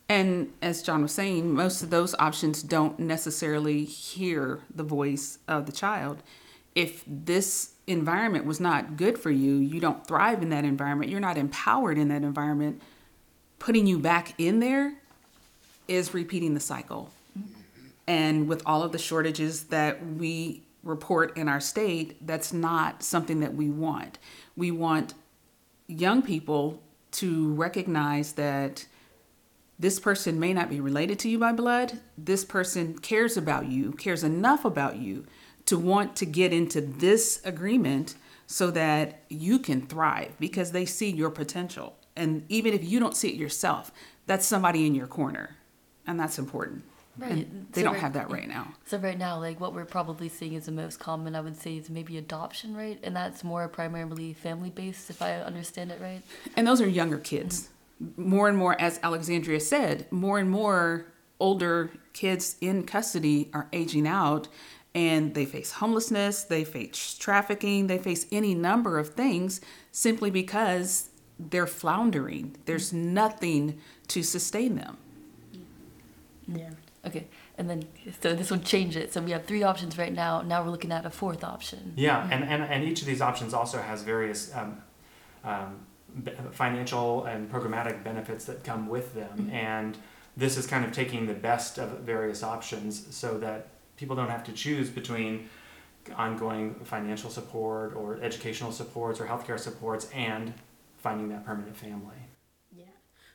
And 0.09 0.51
as 0.63 0.81
John 0.81 1.03
was 1.03 1.11
saying, 1.11 1.53
most 1.53 1.83
of 1.83 1.91
those 1.91 2.15
options 2.17 2.63
don't 2.63 2.97
necessarily 2.97 3.85
hear 3.85 4.61
the 4.73 4.83
voice 4.83 5.37
of 5.47 5.67
the 5.67 5.71
child. 5.71 6.23
If 6.73 7.03
this 7.05 7.73
environment 7.85 8.45
was 8.45 8.59
not 8.59 8.97
good 8.97 9.19
for 9.19 9.29
you, 9.29 9.55
you 9.57 9.79
don't 9.79 10.05
thrive 10.07 10.41
in 10.41 10.49
that 10.49 10.65
environment, 10.65 11.11
you're 11.11 11.19
not 11.19 11.37
empowered 11.37 11.99
in 11.99 12.07
that 12.07 12.23
environment, 12.23 12.81
putting 13.59 13.85
you 13.85 13.99
back 13.99 14.33
in 14.39 14.59
there 14.59 14.93
is 15.87 16.13
repeating 16.13 16.55
the 16.55 16.59
cycle. 16.59 17.11
And 18.07 18.47
with 18.47 18.63
all 18.65 18.81
of 18.81 18.91
the 18.91 18.97
shortages 18.97 19.65
that 19.65 20.03
we 20.03 20.63
report 20.83 21.37
in 21.37 21.47
our 21.47 21.59
state, 21.59 22.25
that's 22.25 22.51
not 22.51 23.03
something 23.03 23.41
that 23.41 23.53
we 23.53 23.69
want. 23.69 24.17
We 24.55 24.71
want 24.71 25.13
young 25.87 26.23
people 26.23 26.81
to 27.11 27.53
recognize 27.53 28.33
that 28.33 28.85
this 29.79 29.99
person 29.99 30.39
may 30.39 30.53
not 30.53 30.69
be 30.69 30.81
related 30.81 31.17
to 31.19 31.29
you 31.29 31.39
by 31.39 31.53
blood. 31.53 31.99
This 32.17 32.43
person 32.43 32.99
cares 32.99 33.37
about 33.37 33.67
you, 33.67 33.93
cares 33.93 34.23
enough 34.23 34.65
about 34.65 34.97
you 34.97 35.25
to 35.65 35.77
want 35.79 36.15
to 36.17 36.25
get 36.25 36.51
into 36.51 36.81
this 36.81 37.41
agreement 37.45 38.15
so 38.45 38.71
that 38.71 39.21
you 39.29 39.57
can 39.59 39.85
thrive 39.87 40.33
because 40.39 40.71
they 40.71 40.85
see 40.85 41.09
your 41.09 41.29
potential. 41.29 41.95
And 42.15 42.43
even 42.49 42.73
if 42.73 42.83
you 42.83 42.99
don't 42.99 43.15
see 43.15 43.29
it 43.29 43.35
yourself, 43.35 43.91
that's 44.25 44.45
somebody 44.45 44.85
in 44.85 44.95
your 44.95 45.07
corner. 45.07 45.55
And 46.05 46.19
that's 46.19 46.37
important. 46.39 46.83
Right. 47.17 47.31
And 47.31 47.45
mm, 47.45 47.71
they 47.73 47.81
So 47.81 47.85
don't 47.85 47.93
right- 47.93 48.01
have 48.01 48.13
that 48.13 48.29
right 48.31 48.47
now. 48.47 48.73
So 48.85 48.97
right 48.97 49.17
now, 49.17 49.39
like 49.39 49.59
what 49.59 49.73
we're 49.73 49.85
probably 49.85 50.27
seeing 50.29 50.53
is 50.53 50.65
the 50.65 50.71
most 50.71 50.99
common, 50.99 51.35
I 51.35 51.41
would 51.41 51.55
say, 51.57 51.77
is 51.77 51.89
maybe 51.89 52.17
adoption, 52.17 52.75
right? 52.75 52.99
And 53.03 53.15
that's 53.15 53.43
more 53.43 53.67
primarily 53.67 54.33
family 54.33 54.69
based, 54.71 55.09
if 55.09 55.21
I 55.21 55.35
understand 55.35 55.91
it 55.91 56.01
right. 56.01 56.21
And 56.55 56.65
those 56.67 56.81
are 56.81 56.87
younger 56.87 57.17
kids. 57.19 57.61
Mm-hmm. 57.61 57.73
More 58.15 58.47
and 58.47 58.57
more, 58.57 58.79
as 58.79 58.99
Alexandria 59.03 59.59
said, 59.59 60.07
more 60.11 60.39
and 60.39 60.49
more 60.49 61.05
older 61.39 61.91
kids 62.13 62.55
in 62.61 62.85
custody 62.85 63.49
are 63.53 63.67
aging 63.73 64.07
out 64.07 64.47
and 64.95 65.35
they 65.35 65.45
face 65.45 65.73
homelessness, 65.73 66.43
they 66.43 66.63
face 66.63 67.15
trafficking, 67.17 67.87
they 67.87 67.97
face 67.97 68.25
any 68.31 68.55
number 68.55 68.97
of 68.97 69.09
things 69.09 69.61
simply 69.91 70.31
because 70.31 71.09
they're 71.39 71.67
floundering. 71.67 72.55
There's 72.65 72.91
nothing 72.91 73.79
to 74.07 74.23
sustain 74.23 74.75
them. 74.75 74.97
Yeah. 76.47 76.71
Okay, 77.05 77.27
and 77.57 77.69
then 77.69 77.85
so 78.21 78.35
this 78.35 78.51
would 78.51 78.65
change 78.65 78.97
it. 78.97 79.13
So 79.13 79.21
we 79.21 79.31
have 79.31 79.45
three 79.45 79.63
options 79.63 79.97
right 79.97 80.11
now. 80.11 80.41
Now 80.41 80.63
we're 80.63 80.71
looking 80.71 80.91
at 80.91 81.05
a 81.05 81.09
fourth 81.09 81.45
option. 81.45 81.93
Yeah, 81.95 82.27
and, 82.29 82.43
and, 82.43 82.61
and 82.63 82.83
each 82.83 83.01
of 83.01 83.07
these 83.07 83.21
options 83.21 83.53
also 83.53 83.81
has 83.81 84.01
various 84.01 84.53
um, 84.53 84.81
um, 85.45 85.79
be- 85.79 85.88
financial 86.51 87.25
and 87.25 87.51
programmatic 87.51 88.03
benefits 88.03 88.45
that 88.45 88.63
come 88.63 88.87
with 88.87 89.13
them. 89.13 89.37
Mm-hmm. 89.37 89.51
And 89.51 89.97
this 90.37 90.57
is 90.57 90.67
kind 90.67 90.85
of 90.85 90.91
taking 90.91 91.27
the 91.27 91.33
best 91.33 91.77
of 91.77 91.89
various 91.99 92.43
options 92.43 93.15
so 93.15 93.37
that 93.39 93.67
people 93.97 94.15
don't 94.15 94.29
have 94.29 94.43
to 94.45 94.53
choose 94.53 94.89
between 94.89 95.49
ongoing 96.15 96.75
financial 96.85 97.29
support 97.29 97.95
or 97.95 98.19
educational 98.21 98.71
supports 98.71 99.19
or 99.19 99.25
healthcare 99.25 99.59
supports 99.59 100.09
and 100.13 100.53
finding 100.97 101.29
that 101.29 101.45
permanent 101.45 101.75
family. 101.75 102.28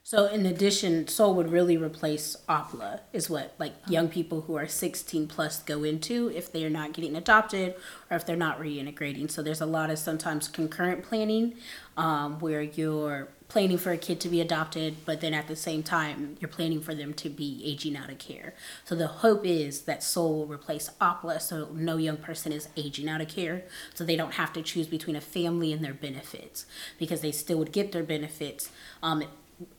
So 0.07 0.27
in 0.27 0.45
addition, 0.45 1.09
Soul 1.09 1.35
would 1.37 1.51
really 1.51 1.79
replace 1.79 2.37
OPPLA 2.47 3.01
is 3.15 3.31
what 3.31 3.55
like 3.59 3.73
young 3.89 4.09
people 4.09 4.43
who 4.43 4.55
are 4.55 4.69
16 4.69 5.27
plus 5.29 5.63
go 5.63 5.83
into 5.83 6.31
if 6.35 6.53
they're 6.53 6.69
not 6.69 6.93
getting 6.93 7.17
adopted 7.17 7.75
or 8.11 8.19
if 8.19 8.27
they're 8.27 8.37
not 8.37 8.61
reintegrating. 8.61 9.31
So 9.31 9.43
there's 9.43 9.63
a 9.63 9.67
lot 9.67 9.89
of 9.89 9.99
sometimes 9.99 10.47
concurrent 10.47 11.05
planning 11.05 11.55
um, 11.97 12.39
where 12.41 12.61
you're 12.61 13.29
planning 13.49 13.79
for 13.79 13.93
a 13.93 13.97
kid 13.97 14.21
to 14.21 14.29
be 14.29 14.43
adopted, 14.43 14.97
but 15.07 15.23
then 15.23 15.33
at 15.33 15.49
the 15.49 15.57
same 15.57 15.83
time 15.83 16.37
you're 16.39 16.51
planning 16.51 16.83
for 16.83 16.95
them 16.95 17.15
to 17.15 17.31
be 17.31 17.63
aging 17.65 17.97
out 17.97 18.11
of 18.11 18.19
care. 18.19 18.53
So 18.85 18.95
the 18.95 19.07
hope 19.07 19.47
is 19.47 19.83
that 19.83 20.03
Soul 20.03 20.41
will 20.41 20.47
replace 20.47 20.91
OPPLA 21.01 21.41
so 21.41 21.71
no 21.73 21.97
young 21.97 22.19
person 22.19 22.53
is 22.53 22.69
aging 22.77 23.09
out 23.09 23.23
of 23.23 23.29
care 23.29 23.65
so 23.95 24.05
they 24.05 24.17
don't 24.17 24.35
have 24.35 24.53
to 24.53 24.61
choose 24.61 24.87
between 24.87 25.17
a 25.17 25.23
family 25.23 25.73
and 25.73 25.83
their 25.83 25.95
benefits 25.95 26.67
because 26.99 27.23
they 27.23 27.33
still 27.33 27.57
would 27.57 27.73
get 27.73 27.93
their 27.93 28.03
benefits. 28.03 28.69
Um, 29.03 29.25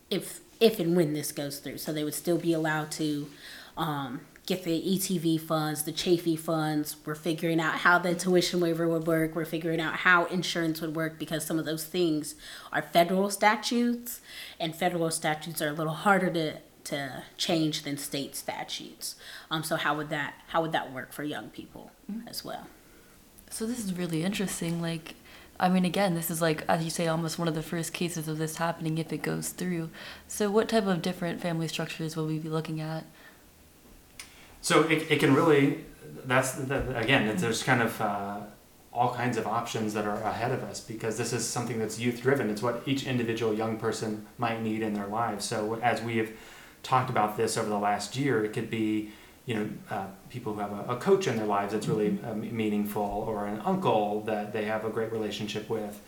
if 0.09 0.41
if 0.59 0.79
and 0.79 0.95
when 0.95 1.13
this 1.13 1.31
goes 1.31 1.59
through. 1.59 1.77
So 1.77 1.91
they 1.91 2.03
would 2.03 2.13
still 2.13 2.37
be 2.37 2.53
allowed 2.53 2.91
to 2.91 3.27
um, 3.75 4.21
get 4.45 4.63
the 4.63 4.81
ETV 4.81 5.41
funds, 5.41 5.83
the 5.83 5.91
Chafee 5.91 6.39
funds. 6.39 6.95
We're 7.05 7.15
figuring 7.15 7.59
out 7.59 7.79
how 7.79 7.99
the 7.99 8.15
tuition 8.15 8.59
waiver 8.59 8.87
would 8.87 9.07
work. 9.07 9.35
We're 9.35 9.45
figuring 9.45 9.81
out 9.81 9.97
how 9.97 10.25
insurance 10.25 10.81
would 10.81 10.95
work 10.95 11.19
because 11.19 11.45
some 11.45 11.59
of 11.59 11.65
those 11.65 11.83
things 11.83 12.35
are 12.71 12.81
federal 12.81 13.29
statutes, 13.29 14.21
and 14.59 14.75
federal 14.75 15.11
statutes 15.11 15.61
are 15.61 15.69
a 15.69 15.73
little 15.73 15.93
harder 15.93 16.29
to 16.31 16.57
to 16.85 17.23
change 17.35 17.81
than 17.81 17.97
state 17.97 18.35
statutes. 18.35 19.15
Um, 19.49 19.63
so 19.63 19.75
how 19.75 19.97
would 19.97 20.09
that 20.09 20.35
how 20.47 20.61
would 20.61 20.71
that 20.71 20.93
work 20.93 21.11
for 21.11 21.23
young 21.23 21.49
people 21.49 21.91
as 22.27 22.45
well? 22.45 22.67
So 23.49 23.65
this 23.65 23.79
is 23.79 23.93
really 23.93 24.23
interesting. 24.23 24.81
Like, 24.81 25.15
I 25.59 25.69
mean, 25.69 25.85
again, 25.85 26.15
this 26.15 26.29
is 26.29 26.41
like, 26.41 26.65
as 26.67 26.83
you 26.83 26.89
say, 26.89 27.07
almost 27.07 27.39
one 27.39 27.47
of 27.47 27.55
the 27.55 27.63
first 27.63 27.93
cases 27.93 28.27
of 28.27 28.37
this 28.37 28.57
happening 28.57 28.97
if 28.97 29.13
it 29.13 29.21
goes 29.21 29.49
through. 29.49 29.89
So, 30.27 30.51
what 30.51 30.67
type 30.67 30.85
of 30.85 31.01
different 31.01 31.41
family 31.41 31.67
structures 31.67 32.15
will 32.15 32.27
we 32.27 32.39
be 32.39 32.49
looking 32.49 32.81
at? 32.81 33.05
So 34.65 34.81
it, 34.89 35.11
it 35.11 35.19
can 35.19 35.35
really, 35.35 35.85
that's, 36.25 36.57
again, 36.57 37.37
there's 37.37 37.61
kind 37.61 37.83
of 37.83 38.01
uh, 38.01 38.39
all 38.91 39.13
kinds 39.13 39.37
of 39.37 39.45
options 39.45 39.93
that 39.93 40.05
are 40.05 40.19
ahead 40.23 40.51
of 40.51 40.63
us 40.63 40.79
because 40.79 41.19
this 41.19 41.33
is 41.33 41.47
something 41.47 41.77
that's 41.77 41.99
youth 41.99 42.19
driven. 42.21 42.49
It's 42.49 42.63
what 42.63 42.81
each 42.87 43.05
individual 43.05 43.53
young 43.53 43.77
person 43.77 44.25
might 44.39 44.63
need 44.63 44.81
in 44.81 44.95
their 44.95 45.05
lives. 45.05 45.45
So 45.45 45.79
as 45.83 46.01
we 46.01 46.17
have 46.17 46.31
talked 46.81 47.11
about 47.11 47.37
this 47.37 47.57
over 47.57 47.69
the 47.69 47.77
last 47.77 48.17
year, 48.17 48.43
it 48.43 48.53
could 48.53 48.71
be, 48.71 49.11
you 49.45 49.55
know, 49.55 49.69
uh, 49.89 50.07
people 50.29 50.53
who 50.53 50.59
have 50.59 50.71
a, 50.71 50.93
a, 50.93 50.97
coach 50.97 51.27
in 51.27 51.37
their 51.37 51.45
lives 51.45 51.73
that's 51.73 51.87
really 51.87 52.17
uh, 52.23 52.33
meaningful 52.33 53.25
or 53.27 53.45
an 53.45 53.61
uncle 53.63 54.21
that 54.21 54.53
they 54.53 54.65
have 54.65 54.85
a 54.85 54.89
great 54.89 55.11
relationship 55.11 55.69
with. 55.69 56.01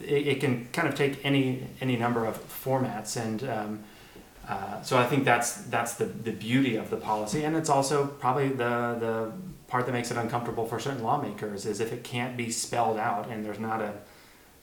It, 0.00 0.26
it 0.26 0.40
can 0.40 0.66
kind 0.72 0.88
of 0.88 0.94
take 0.94 1.24
any 1.24 1.66
any 1.80 1.96
number 1.96 2.26
of 2.26 2.36
formats 2.48 3.16
and 3.16 3.44
um, 3.44 3.84
uh, 4.48 4.80
so 4.82 4.96
I 4.96 5.06
think 5.06 5.24
that's 5.24 5.62
that's 5.64 5.94
the, 5.94 6.04
the 6.04 6.30
beauty 6.30 6.76
of 6.76 6.88
the 6.90 6.96
policy, 6.96 7.44
and 7.44 7.56
it's 7.56 7.68
also 7.68 8.06
probably 8.06 8.48
the 8.48 8.96
the 9.00 9.32
part 9.66 9.86
that 9.86 9.92
makes 9.92 10.12
it 10.12 10.16
uncomfortable 10.16 10.66
for 10.66 10.78
certain 10.78 11.02
lawmakers 11.02 11.66
is 11.66 11.80
if 11.80 11.92
it 11.92 12.04
can't 12.04 12.36
be 12.36 12.50
spelled 12.50 12.98
out 12.98 13.28
and 13.28 13.44
there's 13.44 13.58
not 13.58 13.82
a 13.82 13.92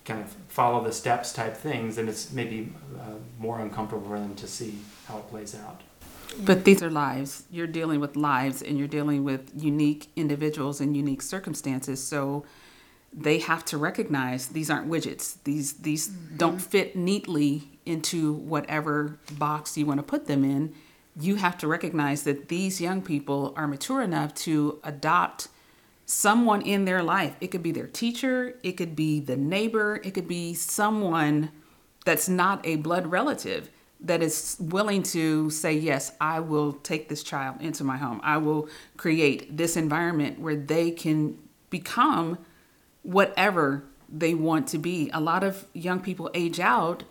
kind 0.05 0.21
of 0.21 0.29
follow 0.47 0.81
the 0.83 0.91
steps 0.91 1.33
type 1.33 1.55
things, 1.55 1.97
then 1.97 2.07
it's 2.07 2.31
maybe 2.31 2.73
uh, 2.99 3.15
more 3.37 3.59
uncomfortable 3.59 4.07
for 4.07 4.19
them 4.19 4.35
to 4.35 4.47
see 4.47 4.77
how 5.07 5.17
it 5.17 5.27
plays 5.29 5.55
out. 5.55 5.81
But 6.41 6.65
these 6.65 6.81
are 6.81 6.89
lives. 6.89 7.43
You're 7.51 7.67
dealing 7.67 7.99
with 7.99 8.15
lives, 8.15 8.61
and 8.61 8.77
you're 8.77 8.87
dealing 8.87 9.23
with 9.23 9.51
unique 9.55 10.09
individuals 10.15 10.81
and 10.81 10.95
unique 10.95 11.21
circumstances. 11.21 12.03
So 12.03 12.45
they 13.11 13.39
have 13.39 13.63
to 13.65 13.77
recognize 13.77 14.47
these 14.47 14.69
aren't 14.69 14.89
widgets. 14.89 15.37
These 15.43 15.73
these 15.73 16.09
mm-hmm. 16.09 16.37
don't 16.37 16.61
fit 16.61 16.95
neatly 16.95 17.79
into 17.85 18.33
whatever 18.33 19.19
box 19.37 19.77
you 19.77 19.85
want 19.85 19.99
to 19.99 20.03
put 20.03 20.27
them 20.27 20.43
in. 20.43 20.73
You 21.19 21.35
have 21.35 21.57
to 21.59 21.67
recognize 21.67 22.23
that 22.23 22.47
these 22.47 22.81
young 22.81 23.01
people 23.01 23.53
are 23.55 23.67
mature 23.67 24.01
enough 24.01 24.33
to 24.35 24.79
adopt 24.83 25.49
someone 26.05 26.61
in 26.61 26.85
their 26.85 27.03
life. 27.03 27.35
It 27.39 27.47
could 27.47 27.63
be 27.63 27.71
their 27.71 27.87
teacher, 27.87 28.55
it 28.63 28.73
could 28.73 28.95
be 28.95 29.19
the 29.19 29.37
neighbor, 29.37 30.01
it 30.03 30.13
could 30.13 30.27
be 30.27 30.53
someone 30.53 31.51
that's 32.05 32.27
not 32.27 32.65
a 32.65 32.77
blood 32.77 33.07
relative 33.07 33.69
that 34.03 34.21
is 34.21 34.57
willing 34.59 35.01
to 35.03 35.49
say, 35.49 35.73
Yes, 35.73 36.11
I 36.19 36.39
will 36.39 36.73
take 36.73 37.09
this 37.09 37.23
child 37.23 37.61
into 37.61 37.83
my 37.83 37.97
home. 37.97 38.19
I 38.23 38.37
will 38.37 38.69
create 38.97 39.55
this 39.55 39.77
environment 39.77 40.39
where 40.39 40.55
they 40.55 40.91
can 40.91 41.37
become 41.69 42.37
whatever 43.01 43.83
they 44.09 44.33
want 44.33 44.67
to 44.69 44.77
be. 44.77 45.09
A 45.13 45.19
lot 45.19 45.43
of 45.43 45.65
young 45.73 45.99
people 45.99 46.29
age 46.33 46.59
out 46.59 47.03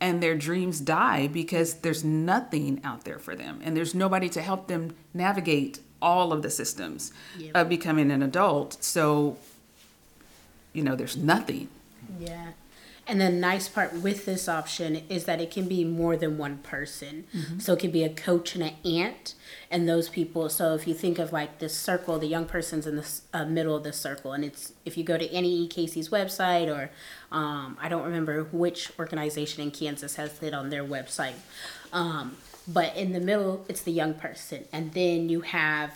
and 0.00 0.22
their 0.22 0.36
dreams 0.36 0.80
die 0.80 1.26
because 1.26 1.74
there's 1.74 2.04
nothing 2.04 2.80
out 2.84 3.04
there 3.04 3.18
for 3.18 3.34
them 3.34 3.60
and 3.62 3.76
there's 3.76 3.94
nobody 3.94 4.28
to 4.28 4.42
help 4.42 4.68
them 4.68 4.94
navigate 5.14 5.80
all 6.00 6.32
of 6.32 6.42
the 6.42 6.50
systems 6.50 7.12
yep. 7.38 7.52
of 7.54 7.68
becoming 7.68 8.10
an 8.10 8.22
adult. 8.22 8.82
So, 8.82 9.36
you 10.72 10.82
know, 10.82 10.94
there's 10.94 11.16
nothing. 11.16 11.68
Yeah. 12.20 12.52
And 13.08 13.20
the 13.20 13.30
nice 13.30 13.68
part 13.68 13.92
with 13.94 14.26
this 14.26 14.48
option 14.48 15.02
is 15.08 15.26
that 15.26 15.40
it 15.40 15.52
can 15.52 15.68
be 15.68 15.84
more 15.84 16.16
than 16.16 16.38
one 16.38 16.58
person. 16.58 17.24
Mm-hmm. 17.34 17.60
So 17.60 17.74
it 17.74 17.78
could 17.78 17.92
be 17.92 18.02
a 18.02 18.08
coach 18.08 18.56
and 18.56 18.64
an 18.64 18.74
aunt, 18.84 19.34
and 19.70 19.88
those 19.88 20.08
people. 20.08 20.48
So 20.48 20.74
if 20.74 20.88
you 20.88 20.94
think 20.94 21.20
of 21.20 21.32
like 21.32 21.60
this 21.60 21.76
circle, 21.76 22.18
the 22.18 22.26
young 22.26 22.46
person's 22.46 22.84
in 22.84 22.96
the 22.96 23.20
uh, 23.32 23.44
middle 23.44 23.76
of 23.76 23.84
the 23.84 23.92
circle, 23.92 24.32
and 24.32 24.44
it's 24.44 24.72
if 24.84 24.98
you 24.98 25.04
go 25.04 25.16
to 25.16 25.32
Annie 25.32 25.68
Casey's 25.68 26.08
website 26.08 26.68
or 26.68 26.90
um, 27.30 27.76
I 27.80 27.88
don't 27.88 28.04
remember 28.04 28.44
which 28.44 28.90
organization 28.98 29.62
in 29.62 29.70
Kansas 29.70 30.16
has 30.16 30.42
it 30.42 30.52
on 30.52 30.70
their 30.70 30.84
website, 30.84 31.34
um, 31.92 32.36
but 32.66 32.96
in 32.96 33.12
the 33.12 33.20
middle 33.20 33.64
it's 33.68 33.82
the 33.82 33.92
young 33.92 34.14
person, 34.14 34.64
and 34.72 34.92
then 34.94 35.28
you 35.28 35.42
have 35.42 35.92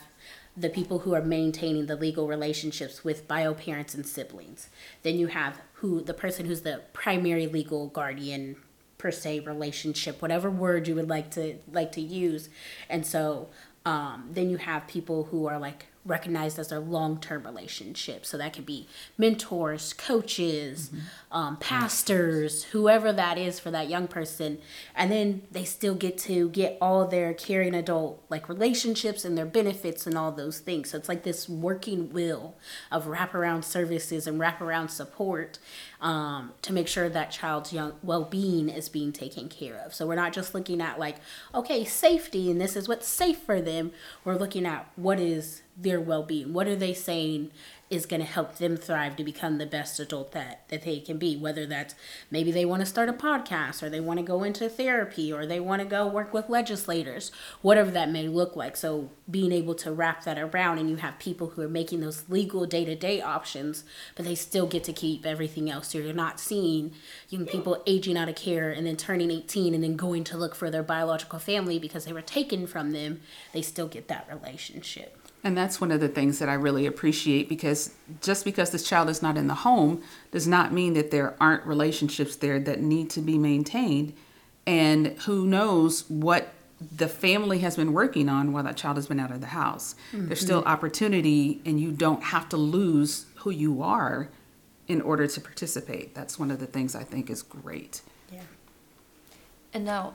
the 0.57 0.69
people 0.69 1.01
who 1.01 1.15
are 1.15 1.23
maintaining 1.23 1.87
the 1.87 1.97
legal 1.97 2.27
relationships 2.27 3.05
with 3.05 3.29
bio 3.29 3.55
parents 3.55 3.95
and 3.95 4.07
siblings. 4.07 4.69
Then 5.03 5.17
you 5.17 5.29
have 5.29 5.61
who 5.75 6.01
the 6.01 6.15
person 6.15 6.47
who's 6.47 6.63
the 6.63 6.83
primary 6.93 7.47
legal 7.47 7.89
guardian 7.89 8.57
per 8.99 9.11
se 9.11 9.41
relationship, 9.41 10.21
whatever 10.21 10.51
word 10.51 10.87
you 10.87 10.95
would 10.95 11.09
like 11.09 11.31
to 11.31 11.57
like 11.73 11.93
to 11.93 12.01
use. 12.01 12.49
And 12.89 13.07
so 13.07 13.49
um, 13.87 14.29
then 14.33 14.51
you 14.51 14.59
have 14.59 14.87
people 14.87 15.25
who 15.25 15.47
are 15.47 15.59
like 15.59 15.87
recognized 16.07 16.59
as 16.59 16.69
their 16.69 16.81
long-term 16.81 17.45
relationship 17.45 18.25
so 18.25 18.39
that 18.39 18.55
could 18.55 18.65
be 18.65 18.89
mentors 19.19 19.93
coaches 19.93 20.89
mm-hmm. 20.89 21.37
um, 21.37 21.57
pastors 21.59 22.65
whoever 22.65 23.13
that 23.13 23.37
is 23.37 23.61
for 23.61 23.71
that 23.71 23.89
young 23.89 24.09
person. 24.09 24.59
And 24.95 25.13
then 25.13 25.43
they 25.51 25.65
still 25.65 25.95
get 25.95 26.17
to 26.19 26.49
get 26.51 26.79
all 26.81 27.07
their 27.07 27.35
caring 27.35 27.75
adult 27.75 28.25
like 28.31 28.49
relationships 28.49 29.27
and 29.27 29.37
their 29.37 29.45
benefits 29.47 30.07
and 30.07 30.17
all 30.17 30.33
those 30.33 30.59
things. 30.59 30.91
So 30.91 30.97
it's 30.97 31.09
like 31.09 31.23
this 31.23 31.49
working 31.49 32.11
will 32.13 32.55
of 32.91 33.05
wraparound 33.07 33.65
services 33.65 34.27
and 34.27 34.41
wraparound 34.41 34.89
support 34.89 35.59
um, 36.01 36.53
to 36.63 36.73
make 36.73 36.89
sure 36.89 37.11
that 37.11 37.31
child's 37.31 37.75
young 37.75 37.93
well-being 38.03 38.71
is 38.71 38.89
being 38.89 39.13
taken 39.13 39.51
care 39.51 39.77
of. 39.85 39.95
So 39.95 40.07
we're 40.07 40.15
not 40.15 40.33
just 40.33 40.55
looking 40.55 40.81
at 40.81 40.99
like 40.99 41.17
okay 41.55 41.85
safety 41.85 42.51
and 42.51 42.59
this 42.59 42.75
is 42.75 42.89
what's 42.89 43.07
safe 43.07 43.39
for 43.39 43.61
them. 43.61 43.93
We're 44.25 44.37
looking 44.37 44.65
at 44.65 44.91
what 44.97 45.21
is 45.21 45.61
their 45.83 46.01
well-being. 46.01 46.53
What 46.53 46.67
are 46.67 46.77
they 46.77 46.95
saying 46.95 47.51
is 47.89 48.07
going 48.07 48.21
to 48.21 48.27
help 48.27 48.57
them 48.57 48.77
thrive 48.77 49.17
to 49.17 49.25
become 49.25 49.59
the 49.59 49.67
best 49.67 49.99
adult 49.99 50.31
that, 50.33 50.69
that 50.69 50.83
they 50.83 51.01
can 51.01 51.19
be? 51.19 51.37
Whether 51.37 51.67
that's 51.67 51.95
maybe 52.31 52.53
they 52.53 52.65
want 52.65 52.81
to 52.81 52.87
start 52.87 53.09
a 53.09 53.13
podcast 53.13 53.83
or 53.83 53.91
they 53.91 53.99
want 54.01 54.19
to 54.19 54.25
go 54.25 54.45
into 54.45 54.69
therapy 54.69 55.33
or 55.33 55.45
they 55.45 55.59
want 55.59 55.83
to 55.83 55.89
go 55.89 56.07
work 56.07 56.33
with 56.33 56.49
legislators 56.49 57.33
whatever 57.63 57.91
that 57.91 58.11
may 58.11 58.29
look 58.29 58.55
like. 58.55 58.77
So 58.77 59.11
being 59.29 59.51
able 59.51 59.75
to 59.77 59.91
wrap 59.91 60.25
that 60.25 60.39
around 60.39 60.79
and 60.79 60.89
you 60.89 60.97
have 60.97 61.19
people 61.19 61.49
who 61.49 61.63
are 61.63 61.69
making 61.69 62.01
those 62.01 62.29
legal 62.29 62.65
day-to-day 62.65 63.21
options 63.21 63.83
but 64.15 64.25
they 64.25 64.35
still 64.35 64.67
get 64.67 64.85
to 64.85 64.93
keep 64.93 65.27
everything 65.27 65.69
else. 65.69 65.89
So 65.89 65.99
you're 65.99 66.13
not 66.13 66.39
seeing 66.39 66.93
young 67.29 67.47
people 67.47 67.83
aging 67.87 68.17
out 68.17 68.29
of 68.29 68.37
care 68.37 68.71
and 68.71 68.87
then 68.87 68.97
turning 68.97 69.31
18 69.31 69.75
and 69.75 69.83
then 69.83 69.97
going 69.97 70.23
to 70.25 70.37
look 70.37 70.55
for 70.55 70.71
their 70.71 70.83
biological 70.83 71.39
family 71.39 71.79
because 71.79 72.05
they 72.05 72.13
were 72.13 72.23
taken 72.23 72.67
from 72.67 72.93
them. 72.93 73.21
They 73.53 73.63
still 73.63 73.89
get 73.89 74.07
that 74.09 74.29
relationship 74.31 75.20
and 75.43 75.57
that's 75.57 75.81
one 75.81 75.91
of 75.91 76.01
the 76.01 76.09
things 76.09 76.39
that 76.39 76.49
I 76.49 76.55
really 76.55 76.87
appreciate 76.87 77.49
because 77.49 77.95
just 78.21 78.45
because 78.45 78.71
this 78.71 78.87
child 78.87 79.09
is 79.09 79.23
not 79.23 79.37
in 79.39 79.47
the 79.47 79.55
home 79.55 80.03
does 80.31 80.47
not 80.47 80.73
mean 80.73 80.95
that 80.95 81.11
there 81.11 81.35
aren't 81.41 81.65
relationships 81.65 82.37
there 82.37 82.61
that 82.61 82.81
need 82.81 83.11
to 83.11 83.21
be 83.21 83.39
maintained. 83.39 84.13
And 84.67 85.09
who 85.23 85.47
knows 85.47 86.09
what 86.11 86.53
the 86.97 87.09
family 87.09 87.59
has 87.61 87.77
been 87.77 87.93
working 87.93 88.29
on 88.29 88.53
while 88.53 88.65
that 88.65 88.77
child 88.77 88.97
has 88.97 89.07
been 89.07 89.21
out 89.21 89.31
of 89.31 89.41
the 89.41 89.49
house. 89.49 89.95
Mm-hmm. 90.13 90.29
There's 90.29 90.41
still 90.41 90.63
opportunity, 90.65 91.61
and 91.65 91.81
you 91.81 91.93
don't 91.93 92.23
have 92.23 92.49
to 92.51 92.57
lose 92.57 93.27
who 93.37 93.51
you 93.51 93.83
are 93.83 94.29
in 94.89 95.01
order 95.01 95.27
to 95.27 95.41
participate. 95.41 96.15
That's 96.15 96.39
one 96.39 96.51
of 96.51 96.59
the 96.59 96.67
things 96.67 96.95
I 96.95 97.05
think 97.05 97.31
is 97.31 97.43
great. 97.43 98.03
And 99.73 99.85
now, 99.85 100.15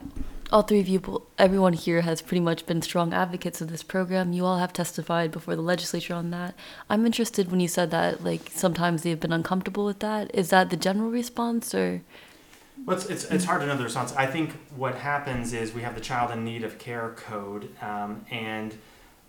all 0.52 0.62
three 0.62 0.80
of 0.80 0.88
you, 0.88 1.22
everyone 1.38 1.72
here 1.72 2.02
has 2.02 2.20
pretty 2.20 2.40
much 2.40 2.66
been 2.66 2.82
strong 2.82 3.14
advocates 3.14 3.60
of 3.60 3.70
this 3.70 3.82
program. 3.82 4.32
You 4.32 4.44
all 4.44 4.58
have 4.58 4.72
testified 4.72 5.32
before 5.32 5.56
the 5.56 5.62
legislature 5.62 6.14
on 6.14 6.30
that. 6.30 6.54
I'm 6.90 7.06
interested 7.06 7.50
when 7.50 7.60
you 7.60 7.68
said 7.68 7.90
that, 7.90 8.22
like, 8.22 8.50
sometimes 8.50 9.02
they've 9.02 9.18
been 9.18 9.32
uncomfortable 9.32 9.86
with 9.86 10.00
that. 10.00 10.30
Is 10.34 10.50
that 10.50 10.68
the 10.68 10.76
general 10.76 11.10
response, 11.10 11.74
or? 11.74 12.02
Well, 12.84 12.96
it's, 12.96 13.06
it's, 13.06 13.24
it's 13.24 13.44
hard 13.46 13.62
to 13.62 13.66
know 13.66 13.76
the 13.76 13.84
response. 13.84 14.12
I 14.14 14.26
think 14.26 14.52
what 14.76 14.94
happens 14.94 15.54
is 15.54 15.72
we 15.72 15.82
have 15.82 15.94
the 15.94 16.00
child 16.02 16.30
in 16.30 16.44
need 16.44 16.62
of 16.62 16.78
care 16.78 17.14
code, 17.16 17.70
um, 17.82 18.26
and 18.30 18.76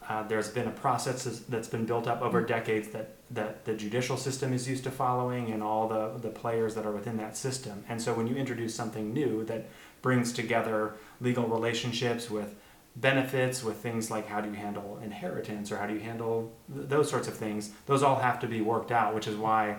uh, 0.09 0.23
there's 0.23 0.49
been 0.49 0.67
a 0.67 0.71
process 0.71 1.23
that's 1.49 1.67
been 1.67 1.85
built 1.85 2.07
up 2.07 2.21
over 2.21 2.41
decades 2.41 2.89
that, 2.89 3.15
that 3.31 3.65
the 3.65 3.73
judicial 3.73 4.15
system 4.15 4.53
is 4.53 4.67
used 4.67 4.83
to 4.83 4.91
following 4.91 5.51
and 5.51 5.61
all 5.61 5.87
the, 5.87 6.17
the 6.19 6.29
players 6.29 6.75
that 6.75 6.85
are 6.85 6.93
within 6.93 7.17
that 7.17 7.35
system. 7.35 7.83
And 7.89 8.01
so 8.01 8.13
when 8.13 8.27
you 8.27 8.35
introduce 8.35 8.73
something 8.73 9.13
new 9.13 9.43
that 9.45 9.67
brings 10.01 10.33
together 10.33 10.93
legal 11.19 11.47
relationships 11.47 12.29
with 12.29 12.55
benefits, 12.95 13.63
with 13.63 13.77
things 13.77 14.09
like 14.09 14.27
how 14.27 14.41
do 14.41 14.49
you 14.49 14.55
handle 14.55 14.99
inheritance 15.03 15.71
or 15.71 15.77
how 15.77 15.85
do 15.85 15.93
you 15.93 15.99
handle 15.99 16.51
th- 16.73 16.89
those 16.89 17.09
sorts 17.09 17.27
of 17.27 17.35
things. 17.35 17.71
Those 17.85 18.03
all 18.03 18.15
have 18.15 18.39
to 18.39 18.47
be 18.47 18.61
worked 18.61 18.91
out, 18.91 19.13
which 19.13 19.27
is 19.27 19.35
why 19.35 19.77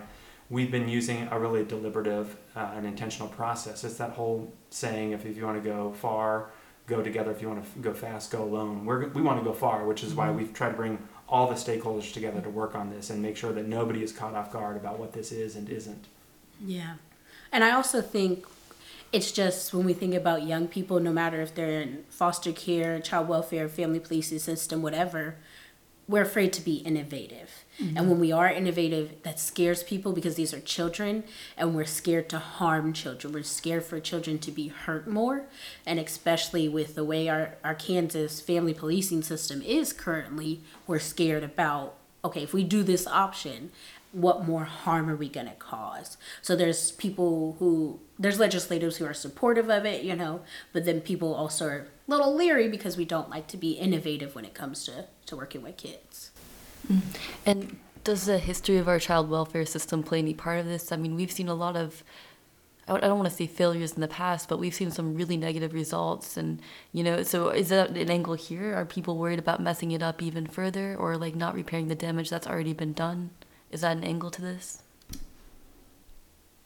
we've 0.49 0.71
been 0.71 0.87
using 0.87 1.27
a 1.31 1.39
really 1.39 1.63
deliberative 1.65 2.37
uh, 2.55 2.71
and 2.75 2.85
intentional 2.85 3.27
process. 3.27 3.83
It's 3.83 3.97
that 3.97 4.11
whole 4.11 4.51
saying, 4.69 5.11
if, 5.11 5.25
if 5.25 5.37
you 5.37 5.45
want 5.45 5.61
to 5.61 5.69
go 5.69 5.91
far, 5.93 6.51
go 6.87 7.03
together. 7.03 7.31
If 7.31 7.41
you 7.41 7.49
want 7.49 7.63
to 7.63 7.79
go 7.79 7.93
fast, 7.93 8.31
go 8.31 8.43
alone. 8.43 8.85
We're, 8.85 9.07
we 9.09 9.21
want 9.21 9.39
to 9.39 9.45
go 9.45 9.53
far, 9.53 9.85
which 9.85 10.03
is 10.03 10.13
why 10.13 10.31
we've 10.31 10.53
tried 10.53 10.71
to 10.71 10.75
bring 10.75 10.97
all 11.27 11.47
the 11.47 11.55
stakeholders 11.55 12.11
together 12.11 12.41
to 12.41 12.49
work 12.49 12.73
on 12.73 12.89
this 12.89 13.11
and 13.11 13.21
make 13.21 13.37
sure 13.37 13.53
that 13.53 13.67
nobody 13.67 14.01
is 14.01 14.11
caught 14.11 14.33
off 14.33 14.51
guard 14.51 14.75
about 14.75 14.97
what 14.97 15.13
this 15.13 15.31
is 15.31 15.55
and 15.55 15.69
isn't. 15.69 16.05
Yeah. 16.65 16.95
And 17.51 17.63
I 17.63 17.71
also 17.71 18.01
think 18.01 18.45
it's 19.11 19.31
just 19.31 19.73
when 19.73 19.85
we 19.85 19.93
think 19.93 20.13
about 20.13 20.43
young 20.43 20.67
people, 20.67 20.99
no 20.99 21.11
matter 21.11 21.41
if 21.41 21.55
they're 21.55 21.81
in 21.81 22.03
foster 22.09 22.51
care, 22.51 22.99
child 22.99 23.27
welfare, 23.27 23.67
family 23.67 23.99
policing 23.99 24.39
system, 24.39 24.81
whatever, 24.81 25.35
we're 26.07 26.23
afraid 26.23 26.51
to 26.53 26.61
be 26.61 26.77
innovative. 26.77 27.65
And 27.77 27.95
mm-hmm. 27.95 28.09
when 28.09 28.19
we 28.19 28.31
are 28.31 28.49
innovative, 28.49 29.21
that 29.23 29.39
scares 29.39 29.83
people 29.83 30.11
because 30.11 30.35
these 30.35 30.53
are 30.53 30.59
children 30.59 31.23
and 31.55 31.75
we're 31.75 31.85
scared 31.85 32.27
to 32.29 32.39
harm 32.39 32.93
children. 32.93 33.31
We're 33.31 33.43
scared 33.43 33.85
for 33.85 33.99
children 33.99 34.39
to 34.39 34.51
be 34.51 34.69
hurt 34.69 35.07
more. 35.07 35.43
And 35.85 35.99
especially 35.99 36.67
with 36.67 36.95
the 36.95 37.05
way 37.05 37.29
our, 37.29 37.55
our 37.63 37.75
Kansas 37.75 38.41
family 38.41 38.73
policing 38.73 39.21
system 39.21 39.61
is 39.61 39.93
currently, 39.93 40.61
we're 40.87 40.99
scared 40.99 41.43
about 41.43 41.95
okay, 42.23 42.43
if 42.43 42.53
we 42.53 42.63
do 42.65 42.83
this 42.83 43.07
option, 43.07 43.71
what 44.11 44.45
more 44.45 44.65
harm 44.65 45.09
are 45.09 45.15
we 45.15 45.29
going 45.29 45.47
to 45.47 45.53
cause? 45.53 46.17
So 46.41 46.55
there's 46.55 46.91
people 46.91 47.55
who, 47.59 47.99
there's 48.19 48.37
legislators 48.37 48.97
who 48.97 49.05
are 49.05 49.13
supportive 49.13 49.69
of 49.69 49.85
it, 49.85 50.03
you 50.03 50.15
know, 50.15 50.41
but 50.73 50.83
then 50.83 50.99
people 50.99 51.33
also 51.33 51.65
are 51.65 51.87
a 52.07 52.11
little 52.11 52.35
leery 52.35 52.67
because 52.67 52.97
we 52.97 53.05
don't 53.05 53.29
like 53.29 53.47
to 53.47 53.57
be 53.57 53.71
innovative 53.71 54.35
when 54.35 54.43
it 54.43 54.53
comes 54.53 54.83
to, 54.83 55.05
to 55.25 55.37
working 55.37 55.63
with 55.63 55.77
kids. 55.77 56.31
Mm-hmm. 56.91 57.09
And 57.45 57.79
does 58.03 58.25
the 58.25 58.37
history 58.37 58.77
of 58.77 58.89
our 58.89 58.99
child 58.99 59.29
welfare 59.29 59.65
system 59.65 60.03
play 60.03 60.19
any 60.19 60.33
part 60.33 60.59
of 60.59 60.65
this? 60.65 60.91
I 60.91 60.97
mean, 60.97 61.15
we've 61.15 61.31
seen 61.31 61.47
a 61.47 61.53
lot 61.53 61.77
of, 61.77 62.03
I 62.89 62.99
don't 62.99 63.17
want 63.17 63.29
to 63.29 63.35
say 63.35 63.47
failures 63.47 63.93
in 63.93 64.01
the 64.01 64.07
past, 64.07 64.49
but 64.49 64.59
we've 64.59 64.73
seen 64.73 64.91
some 64.91 65.15
really 65.15 65.37
negative 65.37 65.73
results. 65.73 66.35
And, 66.35 66.61
you 66.91 67.03
know, 67.03 67.23
so 67.23 67.49
is 67.49 67.69
that 67.69 67.91
an 67.91 68.09
angle 68.09 68.33
here? 68.33 68.75
Are 68.75 68.85
people 68.85 69.17
worried 69.17 69.39
about 69.39 69.61
messing 69.61 69.91
it 69.91 70.03
up 70.03 70.21
even 70.21 70.45
further 70.45 70.95
or 70.97 71.15
like 71.15 71.35
not 71.35 71.55
repairing 71.55 71.87
the 71.87 71.95
damage 71.95 72.29
that's 72.29 72.47
already 72.47 72.73
been 72.73 72.93
done? 72.93 73.29
Is 73.71 73.81
that 73.81 73.95
an 73.95 74.03
angle 74.03 74.31
to 74.31 74.41
this? 74.41 74.83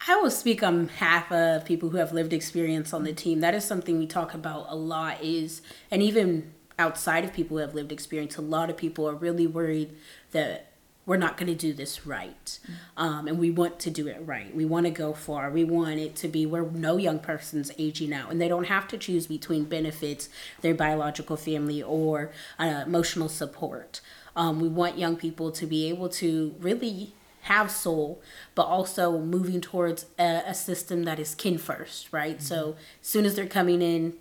I 0.05 0.15
will 0.15 0.31
speak 0.31 0.61
on 0.63 0.85
behalf 0.85 1.31
of 1.31 1.63
people 1.63 1.89
who 1.89 1.97
have 1.97 2.11
lived 2.11 2.33
experience 2.33 2.93
on 2.93 3.03
the 3.03 3.13
team. 3.13 3.39
That 3.39 3.55
is 3.55 3.63
something 3.63 3.97
we 3.97 4.07
talk 4.07 4.33
about 4.33 4.65
a 4.67 4.75
lot 4.75 5.23
is 5.23 5.61
and 5.89 6.01
even 6.01 6.53
outside 6.77 7.23
of 7.23 7.33
people 7.33 7.57
who 7.57 7.61
have 7.61 7.73
lived 7.73 7.91
experience, 7.91 8.37
a 8.37 8.41
lot 8.41 8.69
of 8.69 8.75
people 8.75 9.07
are 9.07 9.15
really 9.15 9.47
worried 9.47 9.95
that 10.31 10.73
we're 11.05 11.17
not 11.17 11.37
going 11.37 11.47
to 11.47 11.55
do 11.55 11.73
this 11.73 12.05
right. 12.05 12.59
Um, 12.95 13.27
and 13.27 13.37
we 13.37 13.51
want 13.51 13.79
to 13.79 13.89
do 13.89 14.07
it 14.07 14.21
right. 14.25 14.53
We 14.55 14.65
want 14.65 14.85
to 14.85 14.91
go 14.91 15.13
far. 15.13 15.49
We 15.49 15.63
want 15.63 15.99
it 15.99 16.15
to 16.17 16.27
be 16.27 16.45
where 16.45 16.63
no 16.63 16.97
young 16.97 17.19
person's 17.19 17.71
aging 17.77 18.13
out 18.13 18.31
and 18.31 18.41
they 18.41 18.47
don't 18.47 18.67
have 18.67 18.87
to 18.89 18.97
choose 18.97 19.27
between 19.27 19.65
benefits, 19.65 20.29
their 20.61 20.73
biological 20.73 21.37
family, 21.37 21.83
or 21.83 22.31
uh, 22.57 22.83
emotional 22.85 23.29
support. 23.29 24.01
Um, 24.35 24.59
we 24.59 24.67
want 24.67 24.97
young 24.97 25.15
people 25.15 25.51
to 25.51 25.65
be 25.65 25.89
able 25.89 26.09
to 26.09 26.55
really 26.59 27.13
have 27.43 27.69
soul, 27.69 28.21
but 28.55 28.63
also 28.63 29.19
moving 29.19 29.59
towards 29.59 30.05
a, 30.17 30.43
a 30.47 30.53
system 30.53 31.03
that 31.03 31.19
is 31.19 31.35
kin 31.35 31.57
first, 31.57 32.11
right? 32.11 32.41
So 32.41 32.75
as 33.01 33.07
soon 33.07 33.25
as 33.25 33.35
they're 33.35 33.47
coming 33.47 33.81
in, 33.81 34.13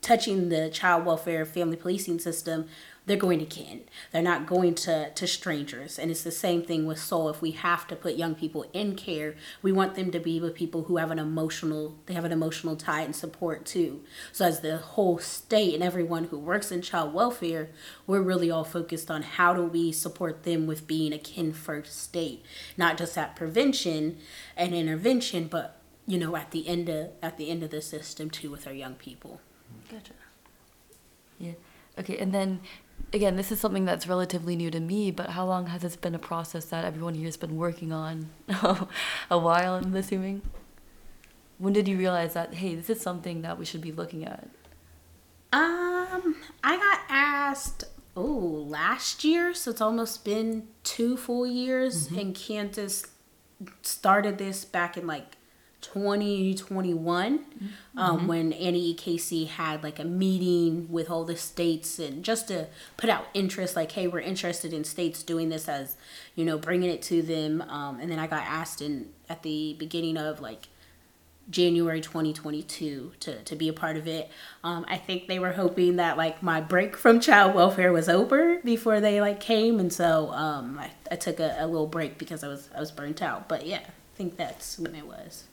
touching 0.00 0.48
the 0.48 0.68
child 0.70 1.04
welfare 1.04 1.44
family 1.44 1.76
policing 1.76 2.18
system, 2.18 2.66
they're 3.06 3.16
going 3.16 3.38
to 3.38 3.46
kin. 3.46 3.82
They're 4.10 4.20
not 4.20 4.46
going 4.46 4.74
to, 4.74 5.10
to 5.10 5.26
strangers. 5.28 5.98
And 5.98 6.10
it's 6.10 6.24
the 6.24 6.32
same 6.32 6.62
thing 6.62 6.86
with 6.86 6.98
soul. 6.98 7.28
If 7.28 7.40
we 7.40 7.52
have 7.52 7.86
to 7.86 7.96
put 7.96 8.16
young 8.16 8.34
people 8.34 8.66
in 8.72 8.96
care, 8.96 9.36
we 9.62 9.70
want 9.70 9.94
them 9.94 10.10
to 10.10 10.18
be 10.18 10.40
with 10.40 10.54
people 10.54 10.84
who 10.84 10.96
have 10.96 11.12
an 11.12 11.18
emotional 11.18 11.96
they 12.06 12.14
have 12.14 12.24
an 12.24 12.32
emotional 12.32 12.74
tie 12.74 13.02
and 13.02 13.14
support 13.14 13.64
too. 13.64 14.02
So 14.32 14.44
as 14.44 14.60
the 14.60 14.78
whole 14.78 15.18
state 15.18 15.74
and 15.74 15.84
everyone 15.84 16.24
who 16.24 16.38
works 16.38 16.72
in 16.72 16.82
child 16.82 17.14
welfare, 17.14 17.70
we're 18.06 18.22
really 18.22 18.50
all 18.50 18.64
focused 18.64 19.10
on 19.10 19.22
how 19.22 19.54
do 19.54 19.62
we 19.62 19.92
support 19.92 20.42
them 20.42 20.66
with 20.66 20.86
being 20.86 21.12
a 21.12 21.18
kin 21.18 21.52
first 21.52 22.02
state. 22.02 22.44
Not 22.76 22.98
just 22.98 23.16
at 23.16 23.36
prevention 23.36 24.18
and 24.56 24.74
intervention, 24.74 25.46
but 25.46 25.80
you 26.08 26.18
know, 26.18 26.34
at 26.34 26.50
the 26.50 26.66
end 26.66 26.88
of 26.88 27.10
at 27.22 27.36
the 27.36 27.50
end 27.50 27.62
of 27.62 27.70
the 27.70 27.82
system 27.82 28.30
too 28.30 28.50
with 28.50 28.66
our 28.66 28.74
young 28.74 28.94
people. 28.94 29.40
Gotcha. 29.88 30.12
Yeah. 31.38 31.52
Okay, 31.98 32.18
and 32.18 32.32
then 32.32 32.60
again, 33.12 33.36
this 33.36 33.50
is 33.50 33.60
something 33.60 33.84
that's 33.84 34.06
relatively 34.06 34.56
new 34.56 34.70
to 34.70 34.80
me, 34.80 35.10
but 35.10 35.30
how 35.30 35.46
long 35.46 35.66
has 35.66 35.82
this 35.82 35.96
been 35.96 36.14
a 36.14 36.18
process 36.18 36.66
that 36.66 36.84
everyone 36.84 37.14
here 37.14 37.26
has 37.26 37.36
been 37.36 37.56
working 37.56 37.92
on? 37.92 38.30
a 39.30 39.38
while, 39.38 39.74
I'm 39.74 39.94
assuming. 39.94 40.42
When 41.58 41.72
did 41.72 41.88
you 41.88 41.96
realize 41.96 42.34
that, 42.34 42.54
hey, 42.54 42.74
this 42.74 42.90
is 42.90 43.00
something 43.00 43.42
that 43.42 43.58
we 43.58 43.64
should 43.64 43.80
be 43.80 43.92
looking 43.92 44.24
at? 44.24 44.48
Um, 45.52 46.36
I 46.62 46.76
got 46.76 47.00
asked 47.08 47.84
oh 48.14 48.22
last 48.22 49.24
year, 49.24 49.54
so 49.54 49.70
it's 49.70 49.80
almost 49.80 50.24
been 50.24 50.68
two 50.82 51.16
full 51.16 51.46
years. 51.46 52.08
And 52.08 52.34
Kansas 52.34 53.06
started 53.82 54.38
this 54.38 54.64
back 54.64 54.96
in 54.96 55.06
like 55.06 55.35
2021 55.92 57.40
um, 57.96 58.26
when 58.26 58.52
Annie 58.52 58.90
E. 58.90 58.94
Casey 58.94 59.44
had 59.44 59.82
like 59.82 59.98
a 59.98 60.04
meeting 60.04 60.86
with 60.90 61.10
all 61.10 61.24
the 61.24 61.36
states 61.36 61.98
and 61.98 62.24
just 62.24 62.48
to 62.48 62.66
put 62.96 63.10
out 63.10 63.26
interest 63.34 63.76
like 63.76 63.92
hey 63.92 64.06
we're 64.06 64.20
interested 64.20 64.72
in 64.72 64.84
states 64.84 65.22
doing 65.22 65.48
this 65.48 65.68
as 65.68 65.96
you 66.34 66.44
know 66.44 66.58
bringing 66.58 66.90
it 66.90 67.02
to 67.02 67.22
them 67.22 67.62
um, 67.62 68.00
and 68.00 68.10
then 68.10 68.18
I 68.18 68.26
got 68.26 68.42
asked 68.42 68.80
in 68.80 69.10
at 69.28 69.42
the 69.42 69.74
beginning 69.78 70.16
of 70.16 70.40
like 70.40 70.68
January 71.48 72.00
2022 72.00 73.12
to, 73.20 73.42
to 73.42 73.56
be 73.56 73.68
a 73.68 73.72
part 73.72 73.96
of 73.96 74.08
it. 74.08 74.30
Um, 74.64 74.84
I 74.88 74.96
think 74.96 75.28
they 75.28 75.38
were 75.38 75.52
hoping 75.52 75.96
that 75.96 76.16
like 76.16 76.42
my 76.42 76.60
break 76.60 76.96
from 76.96 77.20
child 77.20 77.54
welfare 77.54 77.92
was 77.92 78.08
over 78.08 78.58
before 78.64 79.00
they 79.00 79.20
like 79.20 79.40
came, 79.40 79.78
and 79.78 79.92
so 79.92 80.30
um, 80.32 80.78
I, 80.78 80.90
I 81.10 81.16
took 81.16 81.38
a, 81.38 81.56
a 81.58 81.66
little 81.66 81.86
break 81.86 82.18
because 82.18 82.42
I 82.42 82.48
was 82.48 82.68
I 82.74 82.80
was 82.80 82.90
burnt 82.90 83.22
out. 83.22 83.48
But 83.48 83.66
yeah, 83.66 83.78
I 83.78 84.16
think 84.16 84.36
that's 84.36 84.78
when 84.78 84.94
it 84.94 85.06
was. 85.06 85.44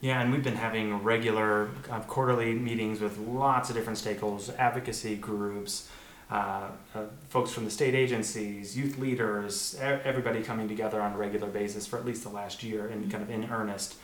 Yeah, 0.00 0.20
and 0.20 0.32
we've 0.32 0.42
been 0.42 0.56
having 0.56 1.02
regular 1.02 1.70
uh, 1.90 2.00
quarterly 2.00 2.54
meetings 2.54 3.00
with 3.00 3.18
lots 3.18 3.70
of 3.70 3.76
different 3.76 3.98
stakeholders, 3.98 4.54
advocacy 4.58 5.16
groups, 5.16 5.88
uh, 6.30 6.68
uh, 6.94 7.04
folks 7.28 7.50
from 7.50 7.64
the 7.64 7.70
state 7.70 7.94
agencies, 7.94 8.76
youth 8.76 8.98
leaders, 8.98 9.76
everybody 9.80 10.42
coming 10.42 10.68
together 10.68 11.00
on 11.00 11.12
a 11.12 11.16
regular 11.16 11.48
basis 11.48 11.86
for 11.86 11.98
at 11.98 12.06
least 12.06 12.22
the 12.22 12.28
last 12.28 12.62
year 12.62 12.86
and 12.86 13.10
kind 13.10 13.22
of 13.22 13.30
in 13.30 13.50
earnest. 13.50 13.96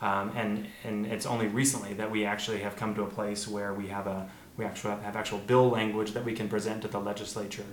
Um, 0.00 0.32
and 0.34 0.66
and 0.82 1.06
it's 1.06 1.26
only 1.26 1.46
recently 1.46 1.94
that 1.94 2.10
we 2.10 2.24
actually 2.24 2.58
have 2.58 2.76
come 2.76 2.94
to 2.94 3.02
a 3.02 3.06
place 3.06 3.46
where 3.46 3.72
we 3.74 3.88
have 3.88 4.06
a 4.06 4.28
we 4.56 4.64
actually 4.64 4.90
have 5.02 5.16
actual 5.16 5.38
bill 5.38 5.68
language 5.68 6.12
that 6.12 6.24
we 6.24 6.32
can 6.32 6.48
present 6.48 6.82
to 6.82 6.88
the 6.88 7.00
legislature. 7.00 7.64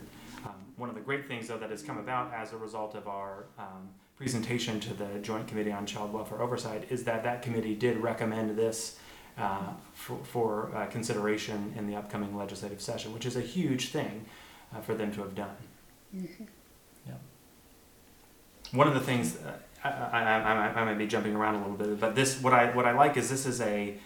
One 0.82 0.90
of 0.90 0.96
the 0.96 1.02
great 1.02 1.28
things 1.28 1.48
though 1.48 1.60
that 1.60 1.70
has 1.70 1.84
come 1.84 2.00
about 2.00 2.34
as 2.34 2.54
a 2.54 2.58
result 2.58 2.96
of 2.96 3.08
our 3.08 3.46
um, 3.60 3.90
presentation 4.18 4.80
to 4.80 4.96
the 4.96 5.20
Joint 5.22 5.48
Committee 5.48 5.72
on 5.72 5.86
Child 5.86 6.12
Welfare 6.12 6.42
Oversight 6.42 6.88
is 6.90 7.04
that 7.04 7.24
that 7.24 7.44
committee 7.44 7.76
did 7.76 7.98
recommend 7.98 8.58
this 8.58 8.98
uh, 9.38 9.74
for, 9.94 10.18
for 10.24 10.76
uh, 10.76 10.88
consideration 10.88 11.72
in 11.78 11.86
the 11.86 11.96
upcoming 11.96 12.36
legislative 12.36 12.82
session, 12.82 13.14
which 13.14 13.28
is 13.28 13.36
a 13.36 13.42
huge 13.42 13.90
thing 13.90 14.26
uh, 14.76 14.82
for 14.82 14.96
them 14.96 15.12
to 15.12 15.22
have 15.22 15.36
done. 15.36 15.56
Yeah. 16.12 17.14
One 18.72 18.88
of 18.88 18.96
the 18.96 19.02
things 19.02 19.38
uh, 19.38 19.54
I, 19.84 19.90
I, 19.90 20.40
I, 20.40 20.82
I 20.82 20.84
might 20.84 20.98
be 20.98 21.06
jumping 21.06 21.36
around 21.36 21.58
a 21.58 21.60
little 21.60 21.78
bit, 21.78 22.00
but 22.00 22.16
this 22.16 22.42
what 22.42 22.54
I 22.54 22.76
what 22.76 22.88
I 22.88 22.94
like 22.94 23.18
is 23.18 23.30
this 23.30 23.46
is 23.46 23.62
a 23.62 23.98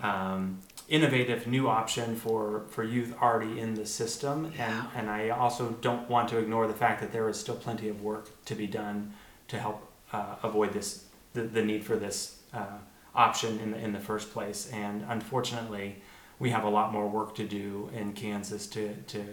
um, 0.00 0.58
innovative 0.92 1.46
new 1.46 1.68
option 1.68 2.14
for, 2.14 2.64
for 2.68 2.84
youth 2.84 3.14
already 3.20 3.58
in 3.58 3.72
the 3.74 3.86
system, 3.86 4.52
and 4.58 4.86
and 4.94 5.10
I 5.10 5.30
also 5.30 5.70
don't 5.80 6.08
want 6.08 6.28
to 6.28 6.38
ignore 6.38 6.68
the 6.68 6.74
fact 6.74 7.00
that 7.00 7.12
there 7.12 7.28
is 7.30 7.40
still 7.40 7.56
plenty 7.56 7.88
of 7.88 8.02
work 8.02 8.28
to 8.44 8.54
be 8.54 8.66
done 8.66 9.14
to 9.48 9.58
help 9.58 9.90
uh, 10.12 10.36
avoid 10.42 10.74
this 10.74 11.06
the, 11.32 11.42
the 11.44 11.64
need 11.64 11.82
for 11.82 11.96
this 11.96 12.40
uh, 12.52 12.78
option 13.14 13.58
in 13.60 13.70
the 13.70 13.78
in 13.78 13.92
the 13.92 14.00
first 14.00 14.32
place. 14.32 14.70
And 14.70 15.04
unfortunately, 15.08 15.96
we 16.38 16.50
have 16.50 16.64
a 16.64 16.68
lot 16.68 16.92
more 16.92 17.08
work 17.08 17.34
to 17.36 17.44
do 17.44 17.88
in 17.94 18.12
Kansas 18.12 18.66
to 18.68 18.94
to 18.94 19.24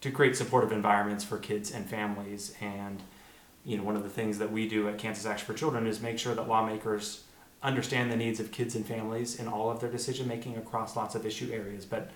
to 0.00 0.10
create 0.10 0.36
supportive 0.36 0.72
environments 0.72 1.22
for 1.22 1.38
kids 1.38 1.70
and 1.70 1.88
families. 1.88 2.54
And 2.60 3.00
you 3.64 3.76
know, 3.76 3.84
one 3.84 3.94
of 3.94 4.02
the 4.02 4.10
things 4.10 4.38
that 4.38 4.50
we 4.50 4.68
do 4.68 4.88
at 4.88 4.98
Kansas 4.98 5.26
Action 5.26 5.46
for 5.46 5.54
Children 5.54 5.86
is 5.86 6.00
make 6.00 6.18
sure 6.18 6.34
that 6.34 6.48
lawmakers 6.48 7.22
understand 7.62 8.10
the 8.10 8.16
needs 8.16 8.40
of 8.40 8.52
kids 8.52 8.74
and 8.76 8.86
families 8.86 9.38
in 9.40 9.48
all 9.48 9.70
of 9.70 9.80
their 9.80 9.90
decision 9.90 10.28
making 10.28 10.56
across 10.56 10.96
lots 10.96 11.14
of 11.14 11.26
issue 11.26 11.50
areas. 11.52 11.84
But 11.84 12.10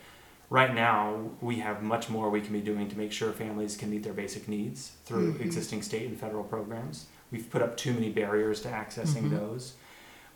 right 0.50 0.74
now, 0.74 1.31
we 1.40 1.57
have 1.61 1.83
much 1.83 2.09
more 2.09 2.31
we 2.31 2.40
can 2.40 2.52
be 2.52 2.61
doing 2.61 2.88
to 2.88 2.96
make 2.98 3.12
sure 3.12 3.33
families 3.33 3.76
can 3.76 3.90
meet 3.90 4.02
their 4.05 4.12
basic 4.12 4.48
needs 4.48 4.92
through 5.05 5.37
existing 5.40 5.83
state 5.83 6.09
and 6.09 6.18
federal 6.18 6.44
programs. 6.44 7.07
We've 7.31 7.48
put 7.50 7.62
up 7.62 7.76
too 7.76 7.92
many 7.92 8.11
barriers 8.11 8.61
to 8.62 8.68
accessing 8.68 9.31
those. 9.31 9.74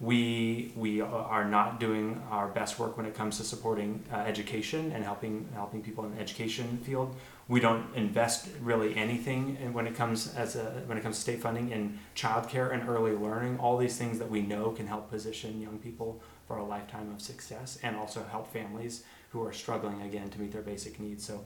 we 0.00 0.72
we 0.76 1.00
are 1.00 1.44
not 1.44 1.80
doing 1.80 2.22
our 2.30 2.48
best 2.48 2.78
work 2.78 2.96
when 2.98 3.06
it 3.06 3.14
comes 3.14 3.38
to 3.38 3.44
supporting 3.44 4.02
uh, 4.12 4.16
education 4.16 4.92
and 4.92 5.02
helping 5.04 5.48
helping 5.54 5.82
people 5.82 6.04
in 6.04 6.14
the 6.14 6.20
education 6.20 6.78
field. 6.84 7.14
We 7.48 7.60
don't 7.60 7.94
invest 7.94 8.48
really 8.60 8.96
anything 8.96 9.56
in, 9.60 9.72
when 9.72 9.86
it 9.86 9.94
comes 9.94 10.34
as 10.34 10.56
a 10.56 10.82
when 10.86 10.98
it 10.98 11.02
comes 11.02 11.16
to 11.16 11.22
state 11.22 11.40
funding 11.40 11.70
in 11.70 11.98
childcare 12.16 12.72
and 12.72 12.88
early 12.88 13.12
learning. 13.12 13.58
All 13.58 13.76
these 13.76 13.96
things 13.96 14.18
that 14.18 14.28
we 14.28 14.42
know 14.42 14.70
can 14.70 14.86
help 14.86 15.10
position 15.10 15.60
young 15.60 15.78
people 15.78 16.20
for 16.48 16.56
a 16.56 16.64
lifetime 16.64 17.12
of 17.14 17.20
success 17.20 17.78
and 17.82 17.96
also 17.96 18.24
help 18.30 18.52
families 18.52 19.04
who 19.30 19.44
are 19.44 19.52
struggling 19.52 20.02
again 20.02 20.28
to 20.30 20.40
meet 20.40 20.52
their 20.52 20.62
basic 20.62 20.98
needs. 20.98 21.24
So 21.24 21.44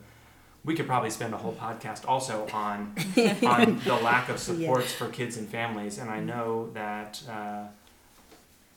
we 0.64 0.74
could 0.74 0.86
probably 0.86 1.10
spend 1.10 1.34
a 1.34 1.38
whole 1.38 1.54
podcast 1.54 2.06
also 2.06 2.46
on 2.52 2.94
on 3.46 3.80
the 3.84 3.98
lack 4.02 4.28
of 4.28 4.38
supports 4.38 4.92
for 4.92 5.08
kids 5.08 5.36
and 5.36 5.48
families. 5.48 5.98
And 5.98 6.10
I 6.10 6.20
know 6.20 6.70
that 6.74 7.22
uh, 7.28 7.64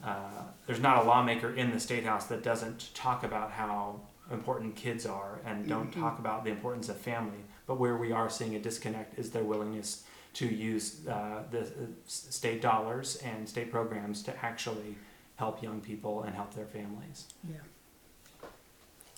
uh, 0.04 0.44
there's 0.66 0.80
not 0.80 1.04
a 1.04 1.08
lawmaker 1.08 1.54
in 1.54 1.72
the 1.72 1.80
state 1.80 2.06
house 2.06 2.26
that 2.28 2.44
doesn't 2.44 2.94
talk 2.94 3.24
about 3.24 3.52
how 3.52 4.00
important 4.32 4.76
kids 4.76 5.06
are 5.06 5.40
and 5.46 5.68
don't 5.68 5.92
Mm-hmm. 5.92 6.02
talk 6.02 6.20
about 6.20 6.44
the 6.44 6.50
importance 6.52 6.90
of 6.90 6.98
family. 6.98 7.44
But 7.68 7.80
where 7.80 7.96
we 7.98 8.12
are 8.12 8.30
seeing 8.30 8.56
a 8.56 8.60
disconnect 8.60 9.18
is 9.18 9.32
their 9.32 9.44
willingness 9.44 10.04
to 10.34 10.48
use 10.48 11.08
uh, 11.08 11.44
the 11.52 11.62
uh, 11.62 11.66
state 12.08 12.62
dollars 12.62 13.18
and 13.18 13.48
state 13.48 13.72
programs 13.72 14.24
to 14.24 14.46
actually 14.46 14.96
help 15.36 15.62
young 15.62 15.80
people 15.80 16.24
and 16.24 16.36
help 16.36 16.54
their 16.54 16.66
families. 16.66 17.26
Yeah. 17.48 17.58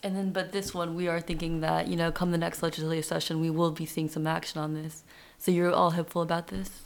And 0.04 0.15
then, 0.15 0.32
but 0.32 0.52
this 0.52 0.74
one, 0.74 0.94
we 0.96 1.08
are 1.08 1.20
thinking 1.20 1.62
that, 1.62 1.88
you 1.88 1.96
know, 1.96 2.12
come 2.12 2.32
the 2.32 2.38
next 2.38 2.62
legislative 2.62 3.06
session, 3.06 3.41
we 3.41 3.50
will 3.50 3.72
be 3.72 3.86
seeing 3.86 4.10
some 4.10 4.28
action 4.28 4.62
on 4.62 4.74
this. 4.76 5.04
So 5.39 5.52
you're 5.52 5.72
all 5.72 5.91
hopeful 5.91 6.22
about 6.22 6.48
this? 6.48 6.82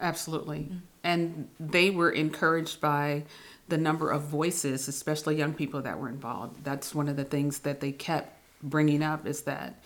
Absolutely. 0.00 0.68
And 1.02 1.48
they 1.58 1.90
were 1.90 2.10
encouraged 2.10 2.80
by 2.80 3.24
the 3.68 3.78
number 3.78 4.10
of 4.10 4.22
voices, 4.22 4.88
especially 4.88 5.36
young 5.36 5.54
people 5.54 5.82
that 5.82 5.98
were 5.98 6.08
involved. 6.08 6.64
That's 6.64 6.94
one 6.94 7.08
of 7.08 7.16
the 7.16 7.24
things 7.24 7.60
that 7.60 7.80
they 7.80 7.92
kept 7.92 8.36
bringing 8.62 9.02
up 9.02 9.26
is 9.26 9.42
that 9.42 9.80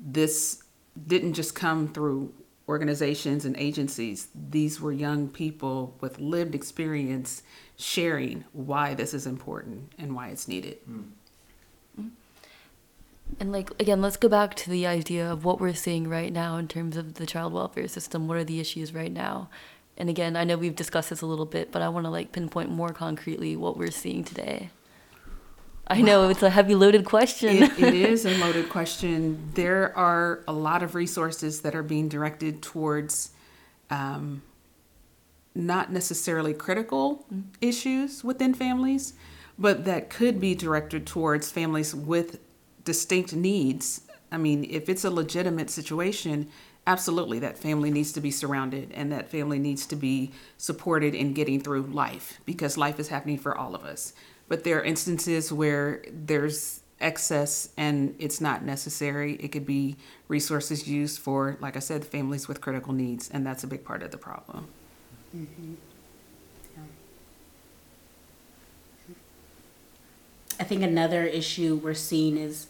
this 0.00 0.62
didn't 1.06 1.34
just 1.34 1.54
come 1.54 1.88
through 1.88 2.32
organizations 2.68 3.44
and 3.44 3.56
agencies. 3.56 4.28
These 4.50 4.80
were 4.80 4.92
young 4.92 5.28
people 5.28 5.96
with 6.00 6.18
lived 6.18 6.54
experience 6.54 7.42
sharing 7.76 8.44
why 8.52 8.94
this 8.94 9.14
is 9.14 9.26
important 9.26 9.92
and 9.98 10.14
why 10.14 10.28
it's 10.28 10.48
needed. 10.48 10.78
Mm-hmm. 10.88 12.08
And 13.40 13.52
like 13.52 13.70
again, 13.78 14.00
let's 14.00 14.16
go 14.16 14.28
back 14.28 14.54
to 14.56 14.70
the 14.70 14.86
idea 14.86 15.30
of 15.30 15.44
what 15.44 15.60
we're 15.60 15.74
seeing 15.74 16.08
right 16.08 16.32
now 16.32 16.56
in 16.56 16.66
terms 16.66 16.96
of 16.96 17.14
the 17.14 17.26
child 17.26 17.52
welfare 17.52 17.88
system. 17.88 18.26
What 18.26 18.38
are 18.38 18.44
the 18.44 18.60
issues 18.60 18.94
right 18.94 19.12
now? 19.12 19.48
And 19.98 20.08
again, 20.08 20.36
I 20.36 20.44
know 20.44 20.56
we've 20.56 20.76
discussed 20.76 21.10
this 21.10 21.20
a 21.20 21.26
little 21.26 21.44
bit, 21.44 21.72
but 21.72 21.82
I 21.82 21.88
want 21.88 22.06
to 22.06 22.10
like 22.10 22.32
pinpoint 22.32 22.70
more 22.70 22.90
concretely 22.90 23.56
what 23.56 23.76
we're 23.76 23.90
seeing 23.90 24.24
today. 24.24 24.70
I 25.88 26.02
know 26.02 26.28
it's 26.28 26.42
a 26.42 26.50
heavy 26.50 26.74
loaded 26.74 27.04
question. 27.04 27.62
it, 27.62 27.78
it 27.78 27.94
is 28.10 28.24
a 28.24 28.36
loaded 28.38 28.68
question. 28.68 29.50
There 29.54 29.96
are 29.96 30.44
a 30.46 30.52
lot 30.52 30.82
of 30.82 30.94
resources 30.94 31.62
that 31.62 31.74
are 31.74 31.82
being 31.82 32.08
directed 32.08 32.62
towards 32.62 33.30
um, 33.90 34.42
not 35.54 35.90
necessarily 35.90 36.54
critical 36.54 37.26
issues 37.60 38.22
within 38.22 38.54
families, 38.54 39.14
but 39.58 39.84
that 39.86 40.10
could 40.10 40.40
be 40.40 40.54
directed 40.54 41.06
towards 41.06 41.50
families 41.50 41.94
with 41.94 42.38
distinct 42.84 43.34
needs. 43.34 44.02
I 44.30 44.36
mean, 44.36 44.64
if 44.70 44.88
it's 44.88 45.04
a 45.04 45.10
legitimate 45.10 45.70
situation, 45.70 46.48
absolutely 46.88 47.38
that 47.40 47.58
family 47.58 47.90
needs 47.90 48.12
to 48.12 48.20
be 48.20 48.30
surrounded 48.30 48.90
and 48.94 49.12
that 49.12 49.30
family 49.30 49.58
needs 49.58 49.84
to 49.84 49.94
be 49.94 50.32
supported 50.56 51.14
in 51.14 51.34
getting 51.34 51.60
through 51.60 51.82
life 51.82 52.40
because 52.46 52.78
life 52.78 52.98
is 52.98 53.08
happening 53.08 53.36
for 53.36 53.56
all 53.56 53.74
of 53.74 53.84
us. 53.84 54.14
But 54.48 54.64
there 54.64 54.78
are 54.78 54.82
instances 54.82 55.52
where 55.52 56.02
there's 56.10 56.80
excess 56.98 57.68
and 57.76 58.16
it's 58.18 58.40
not 58.40 58.64
necessary. 58.64 59.34
It 59.34 59.48
could 59.48 59.66
be 59.66 59.96
resources 60.28 60.88
used 60.88 61.20
for, 61.20 61.58
like 61.60 61.76
I 61.76 61.80
said, 61.80 62.06
families 62.06 62.48
with 62.48 62.62
critical 62.62 62.94
needs, 62.94 63.28
and 63.28 63.46
that's 63.46 63.62
a 63.62 63.66
big 63.66 63.84
part 63.84 64.02
of 64.02 64.10
the 64.10 64.16
problem. 64.16 64.66
Mm-hmm. 65.36 65.74
I 70.58 70.64
think 70.64 70.82
another 70.82 71.24
issue 71.24 71.76
we're 71.76 71.94
seeing 71.94 72.36
is 72.36 72.66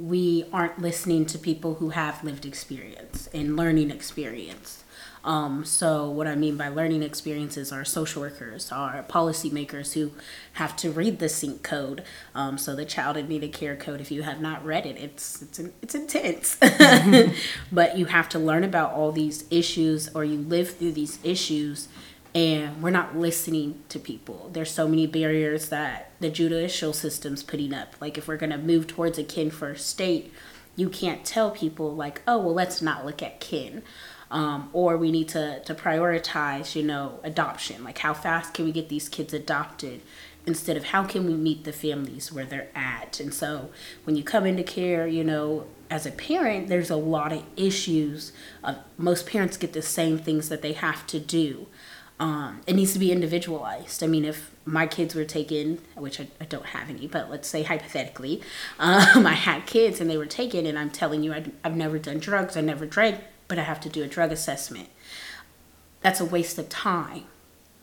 we 0.00 0.44
aren't 0.52 0.80
listening 0.80 1.26
to 1.26 1.38
people 1.38 1.74
who 1.74 1.90
have 1.90 2.24
lived 2.24 2.46
experience 2.46 3.28
and 3.34 3.56
learning 3.56 3.90
experience. 3.90 4.84
Um, 5.22 5.66
so 5.66 6.08
what 6.08 6.26
I 6.26 6.34
mean 6.34 6.56
by 6.56 6.68
learning 6.68 7.02
experiences 7.02 7.72
are 7.72 7.84
social 7.84 8.22
workers, 8.22 8.72
are 8.72 9.04
policymakers 9.06 9.92
who 9.92 10.12
have 10.54 10.74
to 10.76 10.90
read 10.90 11.18
the 11.18 11.26
CINC 11.26 11.62
code. 11.62 12.02
Um, 12.34 12.56
so 12.56 12.74
the 12.74 12.86
child 12.86 13.18
and 13.18 13.28
needed 13.28 13.52
care 13.52 13.76
code, 13.76 14.00
if 14.00 14.10
you 14.10 14.22
have 14.22 14.40
not 14.40 14.64
read 14.64 14.86
it, 14.86 14.96
it's 14.96 15.42
it's 15.42 15.60
it's 15.82 15.94
intense. 15.94 16.56
but 17.72 17.98
you 17.98 18.06
have 18.06 18.30
to 18.30 18.38
learn 18.38 18.64
about 18.64 18.92
all 18.92 19.12
these 19.12 19.44
issues, 19.50 20.08
or 20.14 20.24
you 20.24 20.38
live 20.38 20.76
through 20.76 20.92
these 20.92 21.18
issues, 21.22 21.88
and 22.34 22.82
we're 22.82 22.90
not 22.90 23.16
listening 23.16 23.82
to 23.88 23.98
people. 23.98 24.50
There's 24.52 24.70
so 24.70 24.86
many 24.86 25.06
barriers 25.06 25.68
that 25.70 26.12
the 26.20 26.30
judicial 26.30 26.92
system's 26.92 27.42
putting 27.42 27.74
up. 27.74 27.94
Like 28.00 28.16
if 28.16 28.28
we're 28.28 28.36
gonna 28.36 28.58
move 28.58 28.86
towards 28.86 29.18
a 29.18 29.24
kin 29.24 29.50
first 29.50 29.88
state, 29.88 30.32
you 30.76 30.88
can't 30.88 31.24
tell 31.24 31.50
people 31.50 31.94
like, 31.94 32.22
oh 32.28 32.38
well, 32.38 32.54
let's 32.54 32.80
not 32.80 33.04
look 33.04 33.22
at 33.22 33.40
kin. 33.40 33.82
Um, 34.30 34.70
or 34.72 34.96
we 34.96 35.10
need 35.10 35.28
to, 35.30 35.60
to 35.64 35.74
prioritize, 35.74 36.76
you 36.76 36.84
know, 36.84 37.18
adoption. 37.24 37.82
Like 37.82 37.98
how 37.98 38.14
fast 38.14 38.54
can 38.54 38.64
we 38.64 38.70
get 38.70 38.88
these 38.88 39.08
kids 39.08 39.34
adopted 39.34 40.02
instead 40.46 40.76
of 40.76 40.84
how 40.84 41.04
can 41.04 41.26
we 41.26 41.34
meet 41.34 41.64
the 41.64 41.72
families 41.72 42.32
where 42.32 42.44
they're 42.44 42.68
at. 42.74 43.20
And 43.20 43.34
so 43.34 43.70
when 44.04 44.16
you 44.16 44.22
come 44.22 44.46
into 44.46 44.62
care, 44.62 45.06
you 45.06 45.24
know, 45.24 45.66
as 45.90 46.06
a 46.06 46.12
parent, 46.12 46.68
there's 46.68 46.90
a 46.90 46.96
lot 46.96 47.32
of 47.32 47.42
issues. 47.56 48.32
Most 48.96 49.26
parents 49.26 49.56
get 49.56 49.72
the 49.72 49.82
same 49.82 50.18
things 50.18 50.48
that 50.48 50.62
they 50.62 50.72
have 50.72 51.06
to 51.08 51.18
do. 51.18 51.66
Um, 52.20 52.60
it 52.66 52.76
needs 52.76 52.92
to 52.92 52.98
be 52.98 53.12
individualized. 53.12 54.02
I 54.04 54.06
mean, 54.06 54.26
if 54.26 54.50
my 54.66 54.86
kids 54.86 55.14
were 55.14 55.24
taken, 55.24 55.78
which 55.96 56.20
I, 56.20 56.28
I 56.38 56.44
don't 56.44 56.66
have 56.66 56.90
any, 56.90 57.06
but 57.06 57.30
let's 57.30 57.48
say 57.48 57.62
hypothetically, 57.62 58.42
um, 58.78 59.26
I 59.26 59.32
had 59.32 59.64
kids 59.64 60.02
and 60.02 60.10
they 60.10 60.18
were 60.18 60.26
taken, 60.26 60.66
and 60.66 60.78
I'm 60.78 60.90
telling 60.90 61.22
you, 61.22 61.32
I, 61.32 61.46
I've 61.64 61.74
never 61.74 61.98
done 61.98 62.18
drugs, 62.18 62.58
I 62.58 62.60
never 62.60 62.84
drank, 62.84 63.20
but 63.48 63.58
I 63.58 63.62
have 63.62 63.80
to 63.80 63.88
do 63.88 64.04
a 64.04 64.06
drug 64.06 64.32
assessment. 64.32 64.90
That's 66.02 66.20
a 66.20 66.24
waste 66.26 66.58
of 66.58 66.68
time 66.68 67.24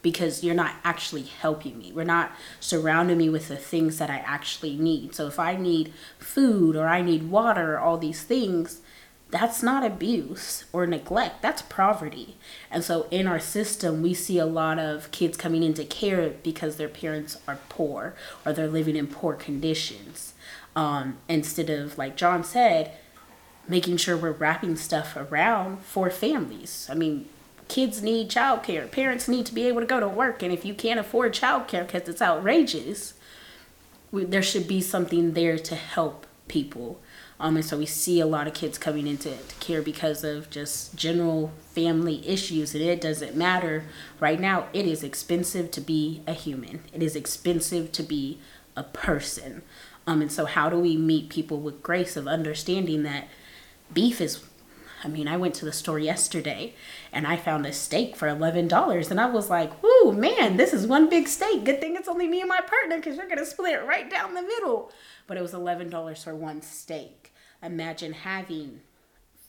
because 0.03 0.43
you're 0.43 0.55
not 0.55 0.75
actually 0.83 1.23
helping 1.23 1.79
me. 1.79 1.91
We're 1.91 2.03
not 2.03 2.31
surrounding 2.59 3.17
me 3.17 3.29
with 3.29 3.47
the 3.47 3.57
things 3.57 3.97
that 3.97 4.11
I 4.11 4.17
actually 4.17 4.75
need. 4.75 5.15
So 5.15 5.25
if 5.25 5.39
I 5.39 5.55
need 5.55 5.91
food 6.19 6.75
or 6.75 6.87
I 6.87 7.01
need 7.01 7.31
water, 7.31 7.79
all 7.79 7.97
these 7.97 8.21
things, 8.21 8.81
that's 9.29 9.61
not 9.61 9.85
abuse 9.85 10.65
or 10.71 10.87
neglect 10.87 11.41
that's 11.41 11.61
poverty. 11.63 12.37
And 12.71 12.83
so 12.83 13.07
in 13.11 13.27
our 13.27 13.39
system 13.39 14.01
we 14.01 14.13
see 14.13 14.37
a 14.39 14.45
lot 14.45 14.79
of 14.79 15.11
kids 15.11 15.37
coming 15.37 15.63
into 15.63 15.83
care 15.83 16.29
because 16.29 16.77
their 16.77 16.87
parents 16.87 17.37
are 17.47 17.59
poor 17.69 18.15
or 18.45 18.53
they're 18.53 18.67
living 18.67 18.95
in 18.95 19.07
poor 19.07 19.33
conditions. 19.33 20.33
Um, 20.75 21.17
instead 21.27 21.69
of 21.71 21.97
like 21.97 22.15
john 22.15 22.43
said 22.43 22.91
making 23.67 23.97
sure 23.97 24.15
we're 24.15 24.31
wrapping 24.31 24.75
stuff 24.75 25.15
around 25.15 25.79
for 25.79 26.09
families. 26.09 26.87
I 26.89 26.95
mean 26.95 27.27
kids 27.67 28.01
need 28.01 28.29
childcare. 28.29 28.89
Parents 28.89 29.27
need 29.27 29.45
to 29.45 29.53
be 29.53 29.67
able 29.67 29.81
to 29.81 29.87
go 29.87 29.99
to 29.99 30.07
work. 30.07 30.41
And 30.41 30.53
if 30.53 30.63
you 30.63 30.73
can't 30.73 31.01
afford 31.01 31.33
childcare 31.33 31.85
because 31.85 32.07
it's 32.07 32.21
outrageous 32.21 33.13
we, 34.11 34.25
there 34.25 34.41
should 34.41 34.67
be 34.67 34.81
something 34.81 35.33
there 35.33 35.57
to 35.57 35.75
help 35.75 36.25
people 36.47 36.99
um, 37.39 37.55
and 37.55 37.65
so 37.65 37.77
we 37.77 37.85
see 37.85 38.19
a 38.19 38.25
lot 38.25 38.47
of 38.47 38.53
kids 38.53 38.77
coming 38.77 39.05
into 39.05 39.33
care 39.59 39.81
because 39.81 40.23
of 40.23 40.49
just 40.49 40.95
general 40.95 41.51
family 41.71 42.27
issues. 42.27 42.73
And 42.73 42.83
it 42.83 42.99
doesn't 42.99 43.35
matter. 43.35 43.83
Right 44.19 44.39
now, 44.39 44.67
it 44.73 44.87
is 44.87 45.03
expensive 45.03 45.69
to 45.71 45.81
be 45.81 46.21
a 46.25 46.33
human, 46.33 46.81
it 46.93 47.03
is 47.03 47.15
expensive 47.15 47.91
to 47.93 48.03
be 48.03 48.39
a 48.75 48.83
person. 48.83 49.61
Um, 50.05 50.21
and 50.21 50.31
so, 50.31 50.45
how 50.45 50.69
do 50.69 50.79
we 50.79 50.97
meet 50.97 51.29
people 51.29 51.59
with 51.59 51.83
grace 51.83 52.15
of 52.15 52.27
understanding 52.27 53.03
that 53.03 53.27
beef 53.93 54.19
is 54.21 54.43
I 55.03 55.09
mean, 55.09 55.27
I 55.27 55.37
went 55.37 55.53
to 55.55 55.65
the 55.65 55.71
store 55.71 55.99
yesterday 55.99 56.73
and 57.11 57.27
I 57.27 57.37
found 57.37 57.65
a 57.65 57.73
steak 57.73 58.15
for 58.15 58.27
$11 58.27 59.11
and 59.11 59.21
I 59.21 59.27
was 59.27 59.49
like, 59.49 59.83
whoo, 59.83 60.11
man, 60.11 60.57
this 60.57 60.73
is 60.73 60.87
one 60.87 61.07
big 61.07 61.27
steak. 61.27 61.63
Good 61.63 61.79
thing 61.79 61.95
it's 61.95 62.07
only 62.07 62.27
me 62.27 62.39
and 62.39 62.49
my 62.49 62.61
partner 62.61 62.97
because 62.97 63.15
we're 63.15 63.27
going 63.27 63.37
to 63.37 63.45
split 63.45 63.75
it 63.75 63.85
right 63.85 64.09
down 64.09 64.33
the 64.33 64.41
middle. 64.41 64.91
But 65.27 65.37
it 65.37 65.41
was 65.41 65.53
$11 65.53 66.23
for 66.23 66.35
one 66.35 66.63
steak. 66.63 67.26
Imagine 67.61 68.13
having 68.13 68.81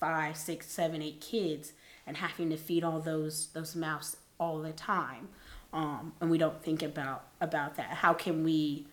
five, 0.01 0.37
six, 0.37 0.67
seven, 0.67 1.03
eight 1.03 1.21
kids 1.21 1.73
and 2.07 2.17
having 2.17 2.51
to 2.51 2.57
feed 2.57 2.85
all 2.85 3.01
those 3.01 3.49
those 3.49 3.77
mouths 3.77 4.17
all 4.39 4.61
the 4.61 4.73
time. 4.73 5.29
Um, 5.73 6.15
and 6.21 6.31
we 6.31 6.39
don't 6.39 6.63
think 6.63 6.83
about 6.83 7.25
about 7.41 7.77
that. 7.77 7.91
How 7.91 8.15
can 8.15 8.45
we 8.45 8.87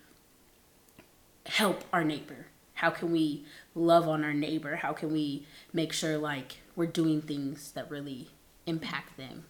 help 1.46 1.84
our 1.94 2.04
neighbor? 2.04 2.48
How 2.74 2.90
can 2.90 3.12
we 3.12 3.46
love 3.74 4.08
on 4.08 4.24
our 4.24 4.34
neighbor? 4.34 4.78
How 4.78 4.92
can 4.92 5.12
we 5.12 5.46
make 5.72 5.94
sure 5.94 6.18
like 6.18 6.58
we're 6.76 6.86
doing 6.88 7.22
things 7.22 7.72
that 7.72 7.90
really 7.90 8.30
impact 8.66 9.16
them? 9.18 9.46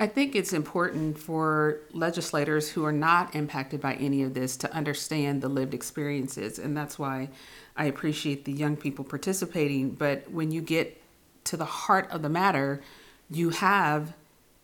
I 0.00 0.08
think 0.08 0.34
it's 0.34 0.52
important 0.52 1.18
for 1.18 1.78
legislators 1.92 2.68
who 2.68 2.84
are 2.84 2.92
not 2.92 3.34
impacted 3.36 3.80
by 3.80 3.94
any 3.94 4.24
of 4.24 4.34
this 4.34 4.56
to 4.58 4.72
understand 4.74 5.40
the 5.40 5.48
lived 5.48 5.72
experiences. 5.72 6.58
And 6.58 6.76
that's 6.76 6.98
why 6.98 7.28
I 7.76 7.84
appreciate 7.84 8.44
the 8.44 8.52
young 8.52 8.76
people 8.76 9.04
participating. 9.04 9.90
But 9.90 10.28
when 10.30 10.50
you 10.50 10.62
get 10.62 11.00
to 11.44 11.56
the 11.56 11.64
heart 11.64 12.10
of 12.10 12.22
the 12.22 12.28
matter, 12.28 12.82
you 13.30 13.50
have 13.50 14.14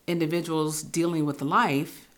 individuals 0.08 0.82
dealing 0.82 1.24
with 1.24 1.42
life 1.42 2.08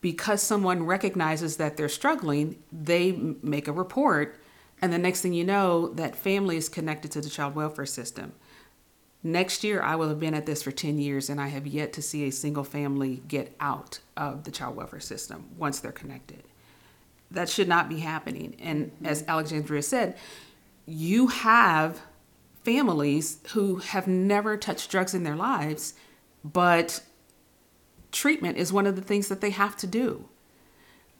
because 0.00 0.42
someone 0.42 0.86
recognizes 0.86 1.56
that 1.56 1.76
they're 1.76 1.88
struggling, 1.88 2.56
they 2.70 3.12
make 3.42 3.66
a 3.66 3.72
report. 3.72 4.38
And 4.80 4.92
the 4.92 4.98
next 4.98 5.22
thing 5.22 5.32
you 5.32 5.44
know, 5.44 5.88
that 5.88 6.14
family 6.14 6.56
is 6.56 6.68
connected 6.68 7.10
to 7.12 7.20
the 7.20 7.28
child 7.28 7.54
welfare 7.56 7.84
system. 7.84 8.32
Next 9.22 9.64
year, 9.64 9.82
I 9.82 9.96
will 9.96 10.08
have 10.08 10.18
been 10.20 10.34
at 10.34 10.46
this 10.46 10.62
for 10.62 10.70
10 10.70 10.98
years, 10.98 11.28
and 11.28 11.40
I 11.40 11.48
have 11.48 11.66
yet 11.66 11.92
to 11.94 12.02
see 12.02 12.26
a 12.26 12.32
single 12.32 12.64
family 12.64 13.22
get 13.28 13.54
out 13.60 14.00
of 14.16 14.44
the 14.44 14.50
child 14.50 14.76
welfare 14.76 15.00
system 15.00 15.50
once 15.58 15.80
they're 15.80 15.92
connected. 15.92 16.42
That 17.30 17.48
should 17.48 17.68
not 17.68 17.88
be 17.88 18.00
happening. 18.00 18.56
And 18.60 18.86
mm-hmm. 18.86 19.06
as 19.06 19.24
Alexandria 19.28 19.82
said, 19.82 20.16
you 20.86 21.26
have 21.28 22.00
families 22.64 23.38
who 23.50 23.76
have 23.76 24.06
never 24.06 24.56
touched 24.56 24.90
drugs 24.90 25.14
in 25.14 25.22
their 25.22 25.36
lives, 25.36 25.94
but 26.42 27.02
treatment 28.10 28.56
is 28.56 28.72
one 28.72 28.86
of 28.86 28.96
the 28.96 29.02
things 29.02 29.28
that 29.28 29.40
they 29.40 29.50
have 29.50 29.76
to 29.76 29.86
do. 29.86 30.28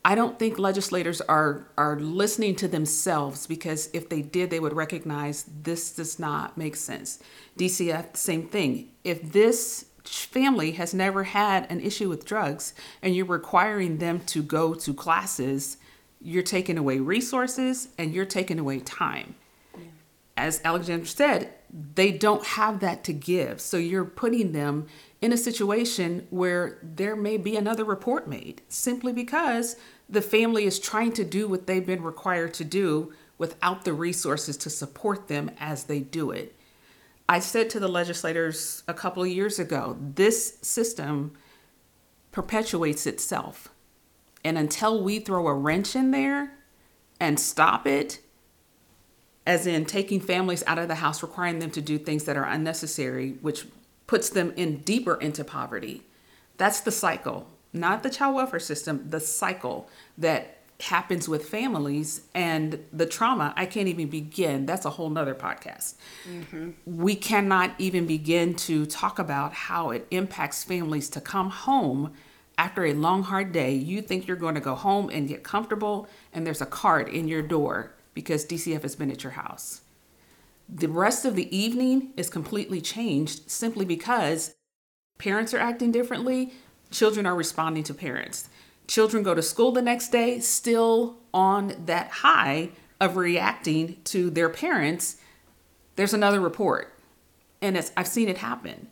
I 0.04 0.14
don't 0.14 0.38
think 0.38 0.58
legislators 0.58 1.20
are 1.22 1.68
are 1.76 2.00
listening 2.00 2.56
to 2.56 2.68
themselves 2.68 3.46
because 3.46 3.90
if 3.92 4.08
they 4.08 4.22
did, 4.22 4.50
they 4.50 4.60
would 4.60 4.72
recognize 4.72 5.44
this 5.62 5.92
does 5.92 6.18
not 6.18 6.56
make 6.56 6.76
sense. 6.76 7.18
DCF, 7.58 8.16
same 8.16 8.48
thing. 8.48 8.92
If 9.04 9.32
this 9.32 9.86
family 10.04 10.72
has 10.72 10.94
never 10.94 11.24
had 11.24 11.70
an 11.70 11.80
issue 11.80 12.08
with 12.08 12.24
drugs 12.24 12.72
and 13.02 13.14
you're 13.14 13.26
requiring 13.26 13.98
them 13.98 14.20
to 14.20 14.42
go 14.42 14.72
to 14.74 14.94
classes, 14.94 15.76
you're 16.20 16.42
taking 16.42 16.78
away 16.78 16.98
resources 16.98 17.88
and 17.98 18.14
you're 18.14 18.24
taking 18.24 18.58
away 18.58 18.80
time. 18.80 19.34
As 20.36 20.62
Alexander 20.64 21.04
said, 21.04 21.52
they 21.72 22.10
don't 22.10 22.44
have 22.44 22.80
that 22.80 23.04
to 23.04 23.12
give. 23.12 23.60
So 23.60 23.76
you're 23.76 24.04
putting 24.04 24.52
them 24.52 24.86
in 25.20 25.32
a 25.32 25.36
situation 25.36 26.26
where 26.30 26.78
there 26.82 27.14
may 27.14 27.36
be 27.36 27.56
another 27.56 27.84
report 27.84 28.26
made 28.26 28.62
simply 28.68 29.12
because 29.12 29.76
the 30.08 30.22
family 30.22 30.64
is 30.64 30.78
trying 30.78 31.12
to 31.12 31.24
do 31.24 31.46
what 31.46 31.66
they've 31.66 31.86
been 31.86 32.02
required 32.02 32.54
to 32.54 32.64
do 32.64 33.12
without 33.38 33.84
the 33.84 33.92
resources 33.92 34.56
to 34.58 34.70
support 34.70 35.28
them 35.28 35.50
as 35.58 35.84
they 35.84 36.00
do 36.00 36.30
it. 36.30 36.56
I 37.28 37.38
said 37.38 37.70
to 37.70 37.80
the 37.80 37.88
legislators 37.88 38.82
a 38.88 38.94
couple 38.94 39.22
of 39.22 39.28
years 39.28 39.58
ago 39.58 39.96
this 40.00 40.58
system 40.62 41.32
perpetuates 42.32 43.06
itself. 43.06 43.68
And 44.42 44.58
until 44.58 45.02
we 45.02 45.20
throw 45.20 45.46
a 45.46 45.54
wrench 45.54 45.94
in 45.94 46.10
there 46.10 46.54
and 47.20 47.38
stop 47.38 47.86
it, 47.86 48.20
as 49.46 49.66
in 49.66 49.84
taking 49.84 50.20
families 50.20 50.62
out 50.66 50.78
of 50.78 50.88
the 50.88 50.96
house, 50.96 51.22
requiring 51.22 51.58
them 51.58 51.70
to 51.70 51.80
do 51.80 51.98
things 51.98 52.24
that 52.24 52.36
are 52.36 52.44
unnecessary, 52.44 53.32
which 53.40 53.66
puts 54.06 54.28
them 54.30 54.52
in 54.56 54.78
deeper 54.78 55.14
into 55.16 55.44
poverty. 55.44 56.02
That's 56.56 56.80
the 56.80 56.90
cycle, 56.90 57.46
not 57.72 58.02
the 58.02 58.10
child 58.10 58.34
welfare 58.34 58.60
system, 58.60 59.08
the 59.08 59.20
cycle 59.20 59.88
that 60.18 60.58
happens 60.82 61.28
with 61.28 61.48
families 61.48 62.22
and 62.34 62.84
the 62.92 63.06
trauma. 63.06 63.52
I 63.56 63.66
can't 63.66 63.88
even 63.88 64.08
begin. 64.08 64.66
That's 64.66 64.84
a 64.84 64.90
whole 64.90 65.10
nother 65.10 65.34
podcast. 65.34 65.94
Mm-hmm. 66.28 66.70
We 66.86 67.14
cannot 67.14 67.72
even 67.78 68.06
begin 68.06 68.54
to 68.54 68.86
talk 68.86 69.18
about 69.18 69.52
how 69.52 69.90
it 69.90 70.06
impacts 70.10 70.64
families 70.64 71.08
to 71.10 71.20
come 71.20 71.50
home 71.50 72.12
after 72.56 72.84
a 72.84 72.92
long, 72.92 73.22
hard 73.22 73.52
day. 73.52 73.74
You 73.74 74.02
think 74.02 74.26
you're 74.26 74.36
going 74.36 74.54
to 74.54 74.60
go 74.60 74.74
home 74.74 75.08
and 75.10 75.28
get 75.28 75.42
comfortable, 75.42 76.08
and 76.32 76.46
there's 76.46 76.60
a 76.60 76.66
card 76.66 77.08
in 77.08 77.28
your 77.28 77.42
door 77.42 77.94
because 78.14 78.44
DCF 78.44 78.82
has 78.82 78.96
been 78.96 79.10
at 79.10 79.22
your 79.22 79.32
house. 79.32 79.82
The 80.68 80.88
rest 80.88 81.24
of 81.24 81.34
the 81.34 81.54
evening 81.56 82.12
is 82.16 82.30
completely 82.30 82.80
changed 82.80 83.50
simply 83.50 83.84
because 83.84 84.54
parents 85.18 85.52
are 85.52 85.58
acting 85.58 85.90
differently, 85.90 86.52
children 86.90 87.26
are 87.26 87.34
responding 87.34 87.82
to 87.84 87.94
parents. 87.94 88.48
Children 88.86 89.22
go 89.22 89.34
to 89.34 89.42
school 89.42 89.72
the 89.72 89.82
next 89.82 90.10
day 90.10 90.40
still 90.40 91.18
on 91.32 91.74
that 91.86 92.10
high 92.10 92.70
of 93.00 93.16
reacting 93.16 93.96
to 94.04 94.30
their 94.30 94.48
parents. 94.48 95.16
There's 95.96 96.14
another 96.14 96.40
report. 96.40 96.92
And 97.62 97.76
it's, 97.76 97.92
I've 97.96 98.06
seen 98.06 98.28
it 98.28 98.38
happen. 98.38 98.88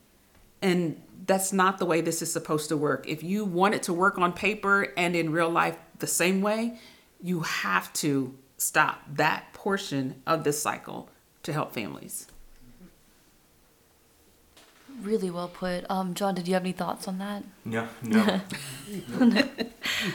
And 0.62 1.00
that's 1.26 1.52
not 1.52 1.78
the 1.78 1.84
way 1.84 2.00
this 2.00 2.22
is 2.22 2.32
supposed 2.32 2.68
to 2.70 2.76
work. 2.76 3.06
If 3.08 3.22
you 3.22 3.44
want 3.44 3.74
it 3.74 3.82
to 3.84 3.92
work 3.92 4.18
on 4.18 4.32
paper 4.32 4.92
and 4.96 5.14
in 5.14 5.30
real 5.30 5.50
life 5.50 5.76
the 5.98 6.06
same 6.06 6.40
way, 6.40 6.78
you 7.22 7.40
have 7.40 7.92
to 7.94 8.34
stop 8.58 9.02
that 9.14 9.52
portion 9.54 10.20
of 10.26 10.44
this 10.44 10.60
cycle 10.60 11.08
to 11.44 11.52
help 11.52 11.72
families. 11.72 12.26
Really 15.00 15.30
well 15.30 15.48
put. 15.48 15.88
Um, 15.88 16.14
John, 16.14 16.34
did 16.34 16.48
you 16.48 16.54
have 16.54 16.64
any 16.64 16.72
thoughts 16.72 17.06
on 17.06 17.18
that? 17.18 17.44
No, 17.64 17.86
no. 18.02 18.40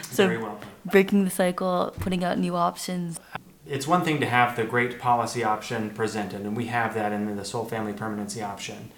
So- 0.02 0.26
Very 0.26 0.38
well 0.38 0.56
put. 0.56 0.92
Breaking 0.92 1.24
the 1.24 1.30
cycle, 1.30 1.94
putting 2.00 2.22
out 2.22 2.38
new 2.38 2.54
options. 2.54 3.18
It's 3.66 3.86
one 3.86 4.02
thing 4.04 4.20
to 4.20 4.26
have 4.26 4.56
the 4.56 4.64
great 4.64 4.98
policy 4.98 5.42
option 5.42 5.88
presented, 5.90 6.42
and 6.42 6.54
we 6.54 6.66
have 6.66 6.92
that 6.94 7.12
in 7.12 7.34
the 7.36 7.44
Soul 7.46 7.64
family 7.64 7.94
permanency 7.94 8.42
option. 8.42 8.90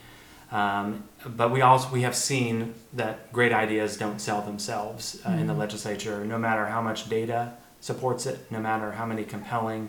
Um, 0.51 1.05
but 1.25 1.51
we 1.53 1.61
also 1.61 1.89
we 1.93 2.03
have 2.03 2.17
seen 2.17 2.75
that 2.93 3.33
great 3.33 3.53
ideas 3.53 3.97
don't 3.97 4.21
sell 4.21 4.43
themselves 4.43 5.21
uh, 5.27 5.31
in 5.33 5.47
the 5.47 5.55
legislature, 5.55 6.25
no 6.25 6.39
matter 6.39 6.67
how 6.67 6.81
much 6.83 7.09
data 7.09 7.53
supports 7.81 8.27
it, 8.27 8.51
no 8.51 8.61
matter 8.61 8.93
how 8.93 9.07
many 9.07 9.25
compelling 9.25 9.89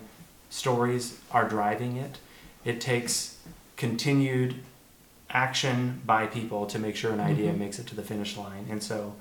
stories 0.49 1.19
are 1.31 1.47
driving 1.47 1.97
it. 1.97 2.19
It 2.63 2.79
takes 2.81 3.37
continued 3.75 4.55
action 5.29 6.01
by 6.05 6.25
people 6.25 6.65
to 6.67 6.79
make 6.79 6.95
sure 6.95 7.11
an 7.11 7.19
idea 7.19 7.53
makes 7.53 7.79
it 7.79 7.87
to 7.87 7.95
the 7.95 8.01
finish 8.01 8.37
line. 8.37 8.67
And 8.69 8.81
so, 8.81 9.13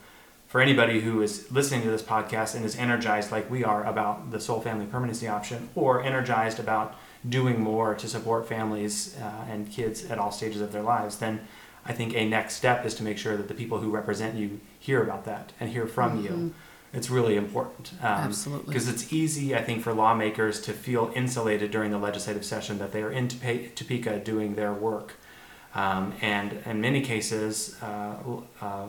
for 0.47 0.61
anybody 0.61 1.01
who 1.01 1.23
is 1.23 1.51
listening 1.51 1.83
to 1.83 1.91
this 1.91 2.03
podcast 2.03 2.55
and 2.55 2.65
is 2.65 2.77
energized 2.77 3.33
like 3.33 3.51
we 3.51 3.65
are 3.65 3.85
about 3.85 4.31
the 4.31 4.41
Soul 4.41 4.61
family 4.61 4.87
permanency 4.87 5.27
option, 5.27 5.69
or 5.75 6.03
energized 6.03 6.61
about 6.61 6.95
doing 7.29 7.61
more 7.61 7.95
to 7.97 8.07
support 8.09 8.49
families 8.49 9.17
uh, 9.21 9.45
and 9.51 9.71
kids 9.71 10.09
at 10.09 10.19
all 10.19 10.31
stages 10.31 10.61
of 10.61 10.71
their 10.73 10.83
lives, 10.83 11.19
then 11.19 11.41
I 11.85 11.93
think 11.93 12.15
a 12.15 12.29
next 12.29 12.55
step 12.55 12.87
is 12.87 12.95
to 12.95 13.03
make 13.03 13.19
sure 13.19 13.37
that 13.37 13.49
the 13.49 13.55
people 13.55 13.79
who 13.79 13.91
represent 13.91 14.37
you 14.37 14.61
hear 14.79 15.03
about 15.03 15.25
that 15.25 15.53
and 15.59 15.71
hear 15.71 15.87
from 15.87 16.23
you. 16.23 16.55
It's 16.97 17.11
really 17.11 17.37
important. 17.37 17.93
Um, 18.01 18.07
Absolutely. 18.09 18.67
Because 18.67 18.89
it's 18.89 19.13
easy, 19.13 19.55
I 19.55 19.63
think, 19.63 19.83
for 19.83 19.93
lawmakers 19.93 20.61
to 20.63 20.73
feel 20.73 21.13
insulated 21.15 21.71
during 21.71 21.91
the 21.91 21.99
legislative 21.99 22.45
session 22.45 22.79
that 22.79 22.93
they 22.93 23.03
are 23.03 23.13
in 23.13 23.29
Topeka 23.29 24.21
doing 24.21 24.55
their 24.55 24.73
work. 24.73 25.15
Um, 25.75 26.15
and 26.23 26.59
in 26.65 26.81
many 26.81 27.03
cases, 27.03 27.77
uh, 27.83 28.15
uh, 28.63 28.87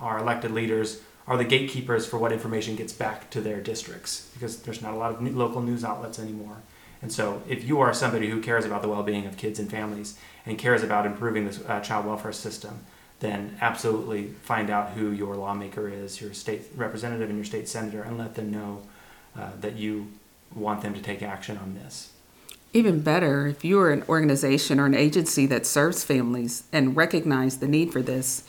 our 0.00 0.18
elected 0.18 0.52
leaders 0.52 1.02
are 1.26 1.36
the 1.36 1.44
gatekeepers 1.44 2.06
for 2.06 2.18
what 2.18 2.32
information 2.32 2.76
gets 2.76 2.94
back 2.94 3.28
to 3.30 3.42
their 3.42 3.60
districts 3.60 4.30
because 4.32 4.62
there's 4.62 4.80
not 4.80 4.94
a 4.94 4.96
lot 4.96 5.12
of 5.12 5.20
new- 5.20 5.36
local 5.36 5.60
news 5.60 5.84
outlets 5.84 6.18
anymore. 6.18 6.56
And 7.02 7.12
so, 7.12 7.42
if 7.46 7.64
you 7.64 7.80
are 7.80 7.92
somebody 7.92 8.30
who 8.30 8.40
cares 8.40 8.64
about 8.64 8.80
the 8.82 8.88
well 8.88 9.02
being 9.02 9.26
of 9.26 9.36
kids 9.36 9.58
and 9.58 9.70
families 9.70 10.18
and 10.46 10.58
cares 10.58 10.82
about 10.82 11.04
improving 11.04 11.46
the 11.48 11.70
uh, 11.70 11.80
child 11.80 12.06
welfare 12.06 12.32
system, 12.32 12.80
then 13.20 13.56
absolutely 13.60 14.28
find 14.42 14.70
out 14.70 14.90
who 14.90 15.10
your 15.10 15.36
lawmaker 15.36 15.88
is, 15.88 16.20
your 16.20 16.32
state 16.32 16.62
representative 16.74 17.28
and 17.28 17.38
your 17.38 17.44
state 17.44 17.68
senator, 17.68 18.02
and 18.02 18.18
let 18.18 18.34
them 18.34 18.50
know 18.50 18.82
uh, 19.38 19.50
that 19.60 19.76
you 19.76 20.08
want 20.54 20.82
them 20.82 20.94
to 20.94 21.00
take 21.00 21.22
action 21.22 21.56
on 21.58 21.74
this. 21.74 22.12
Even 22.72 23.00
better, 23.00 23.46
if 23.46 23.64
you 23.64 23.78
are 23.80 23.90
an 23.90 24.04
organization 24.08 24.80
or 24.80 24.86
an 24.86 24.94
agency 24.94 25.44
that 25.46 25.66
serves 25.66 26.04
families 26.04 26.64
and 26.72 26.96
recognize 26.96 27.58
the 27.58 27.68
need 27.68 27.92
for 27.92 28.00
this, 28.00 28.44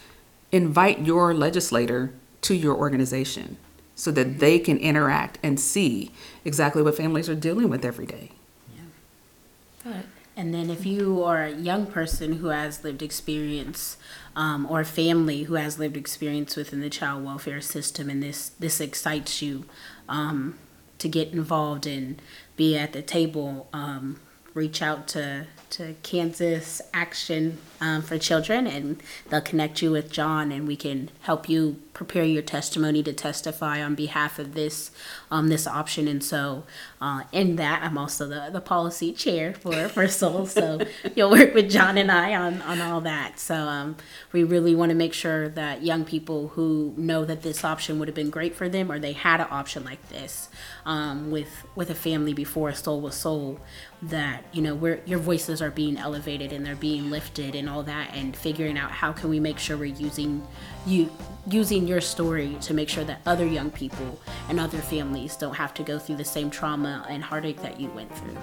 invite 0.52 1.00
your 1.00 1.34
legislator 1.34 2.14
to 2.42 2.56
your 2.56 2.76
organization 2.76 3.58
so 3.96 4.12
that 4.12 4.40
they 4.40 4.58
can 4.58 4.78
interact 4.78 5.38
and 5.44 5.60
see 5.60 6.12
exactly 6.46 6.82
what 6.82 6.96
families 6.96 7.30
are 7.30 7.36
dealing 7.36 7.70
with 7.70 7.84
every 7.84 8.06
day. 8.06 8.32
Yeah. 8.76 9.92
Got 9.92 10.00
it. 10.00 10.06
And 10.42 10.56
then 10.56 10.72
if 10.72 10.88
you 10.88 11.24
are 11.24 11.44
a 11.44 11.52
young 11.52 11.86
person 11.86 12.38
who 12.38 12.48
has 12.48 12.84
lived 12.84 13.04
experience, 13.04 13.98
um, 14.36 14.66
or 14.68 14.80
a 14.80 14.86
family 14.86 15.44
who 15.44 15.54
has 15.54 15.78
lived 15.78 15.96
experience 15.96 16.56
within 16.56 16.82
the 16.82 16.90
child 16.90 17.24
welfare 17.24 17.62
system, 17.62 18.10
and 18.10 18.24
this 18.24 18.50
this 18.60 18.82
excites 18.82 19.44
you 19.44 19.66
um, 20.10 20.58
to 20.98 21.08
get 21.08 21.28
involved 21.32 21.86
and 21.86 22.20
be 22.56 22.76
at 22.76 22.92
the 22.94 23.04
table, 23.04 23.70
um, 23.72 24.20
reach 24.56 24.82
out 24.82 25.08
to 25.10 25.46
to 25.70 25.94
Kansas 26.02 26.82
Action 26.92 27.60
um, 27.80 28.02
for 28.02 28.18
Children, 28.18 28.66
and 28.66 29.04
they'll 29.30 29.42
connect 29.42 29.84
you 29.84 29.92
with 29.92 30.12
John, 30.12 30.52
and 30.52 30.68
we 30.68 30.76
can 30.76 31.12
help 31.22 31.50
you 31.50 31.80
prepare 32.02 32.24
your 32.24 32.42
testimony 32.42 33.04
to 33.04 33.14
testify 33.14 33.80
on 33.80 33.94
behalf 33.94 34.40
of 34.40 34.56
this 34.56 34.90
um, 35.30 35.50
this 35.50 35.68
option. 35.68 36.08
And 36.08 36.24
so, 36.24 36.64
uh, 37.00 37.26
in 37.32 37.58
that, 37.58 37.84
I'm 37.84 37.96
also 37.96 38.28
the, 38.28 38.50
the 38.52 38.60
policy 38.60 39.14
chair 39.14 39.54
for 39.54 39.88
for 39.88 40.08
Soul. 40.08 40.48
So 40.48 40.80
you'll 41.16 41.30
work 41.30 41.54
with 41.54 41.70
John 41.70 42.00
and 42.00 42.12
I 42.12 42.34
on 42.34 42.64
on 42.64 42.82
all 42.82 43.02
that. 43.02 43.40
So 43.40 43.54
um, 43.54 43.98
we 44.32 44.44
really 44.44 44.74
want 44.74 44.90
to 44.90 44.96
make 44.96 45.14
sure 45.14 45.48
that 45.50 45.84
young 45.84 46.04
people 46.04 46.48
who 46.50 46.96
know 46.98 47.24
that 47.24 47.44
this 47.44 47.64
option 47.64 48.00
would 48.00 48.08
have 48.08 48.16
been 48.16 48.32
great 48.32 48.56
for 48.56 48.68
them, 48.68 48.92
or 48.92 48.98
they 48.98 49.14
had 49.14 49.40
an 49.40 49.48
option 49.52 49.84
like 49.84 50.10
this 50.10 50.50
um, 50.88 51.30
with 51.30 51.68
with 51.76 51.92
a 51.92 51.96
family 51.96 52.34
before 52.34 52.74
Soul 52.74 53.00
was 53.00 53.14
Soul, 53.14 53.60
that 54.02 54.44
you 54.54 54.64
know 54.64 54.74
where 54.74 55.02
your 55.06 55.20
voices 55.20 55.62
are 55.62 55.70
being 55.70 55.98
elevated 55.98 56.52
and 56.52 56.66
they're 56.66 56.76
being 56.76 57.12
lifted 57.12 57.54
and 57.54 57.70
all 57.70 57.84
that, 57.84 58.16
and 58.16 58.36
figuring 58.36 58.76
out 58.76 58.90
how 58.90 59.12
can 59.12 59.30
we 59.30 59.40
make 59.40 59.60
sure 59.60 59.78
we're 59.78 59.86
using 59.86 60.42
you 60.88 61.12
using 61.48 61.88
your 61.92 62.02
story 62.02 62.58
to 62.62 62.74
make 62.74 62.88
sure 62.88 63.04
that 63.04 63.22
other 63.26 63.46
young 63.46 63.70
people 63.70 64.20
and 64.48 64.60
other 64.60 64.78
families 64.78 65.36
don't 65.36 65.56
have 65.56 65.74
to 65.76 65.84
go 65.84 66.00
through 66.00 66.16
the 66.16 66.26
same 66.26 66.50
trauma 66.50 67.06
and 67.10 67.22
heartache 67.22 67.62
that 67.62 67.80
you 67.80 67.90
went 67.90 68.12
through. 68.18 68.38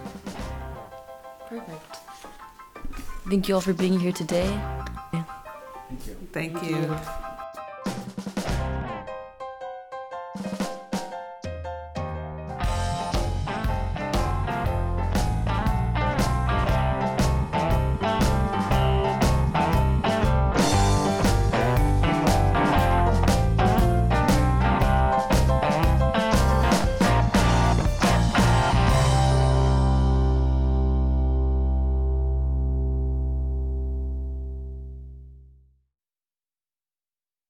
Perfect. 1.48 1.96
Thank 3.28 3.48
you 3.48 3.54
all 3.54 3.60
for 3.62 3.72
being 3.72 3.98
here 3.98 4.12
today. 4.12 4.48
Thank 5.12 6.06
you. 6.06 6.16
Thank 6.32 6.62
you. 6.62 7.27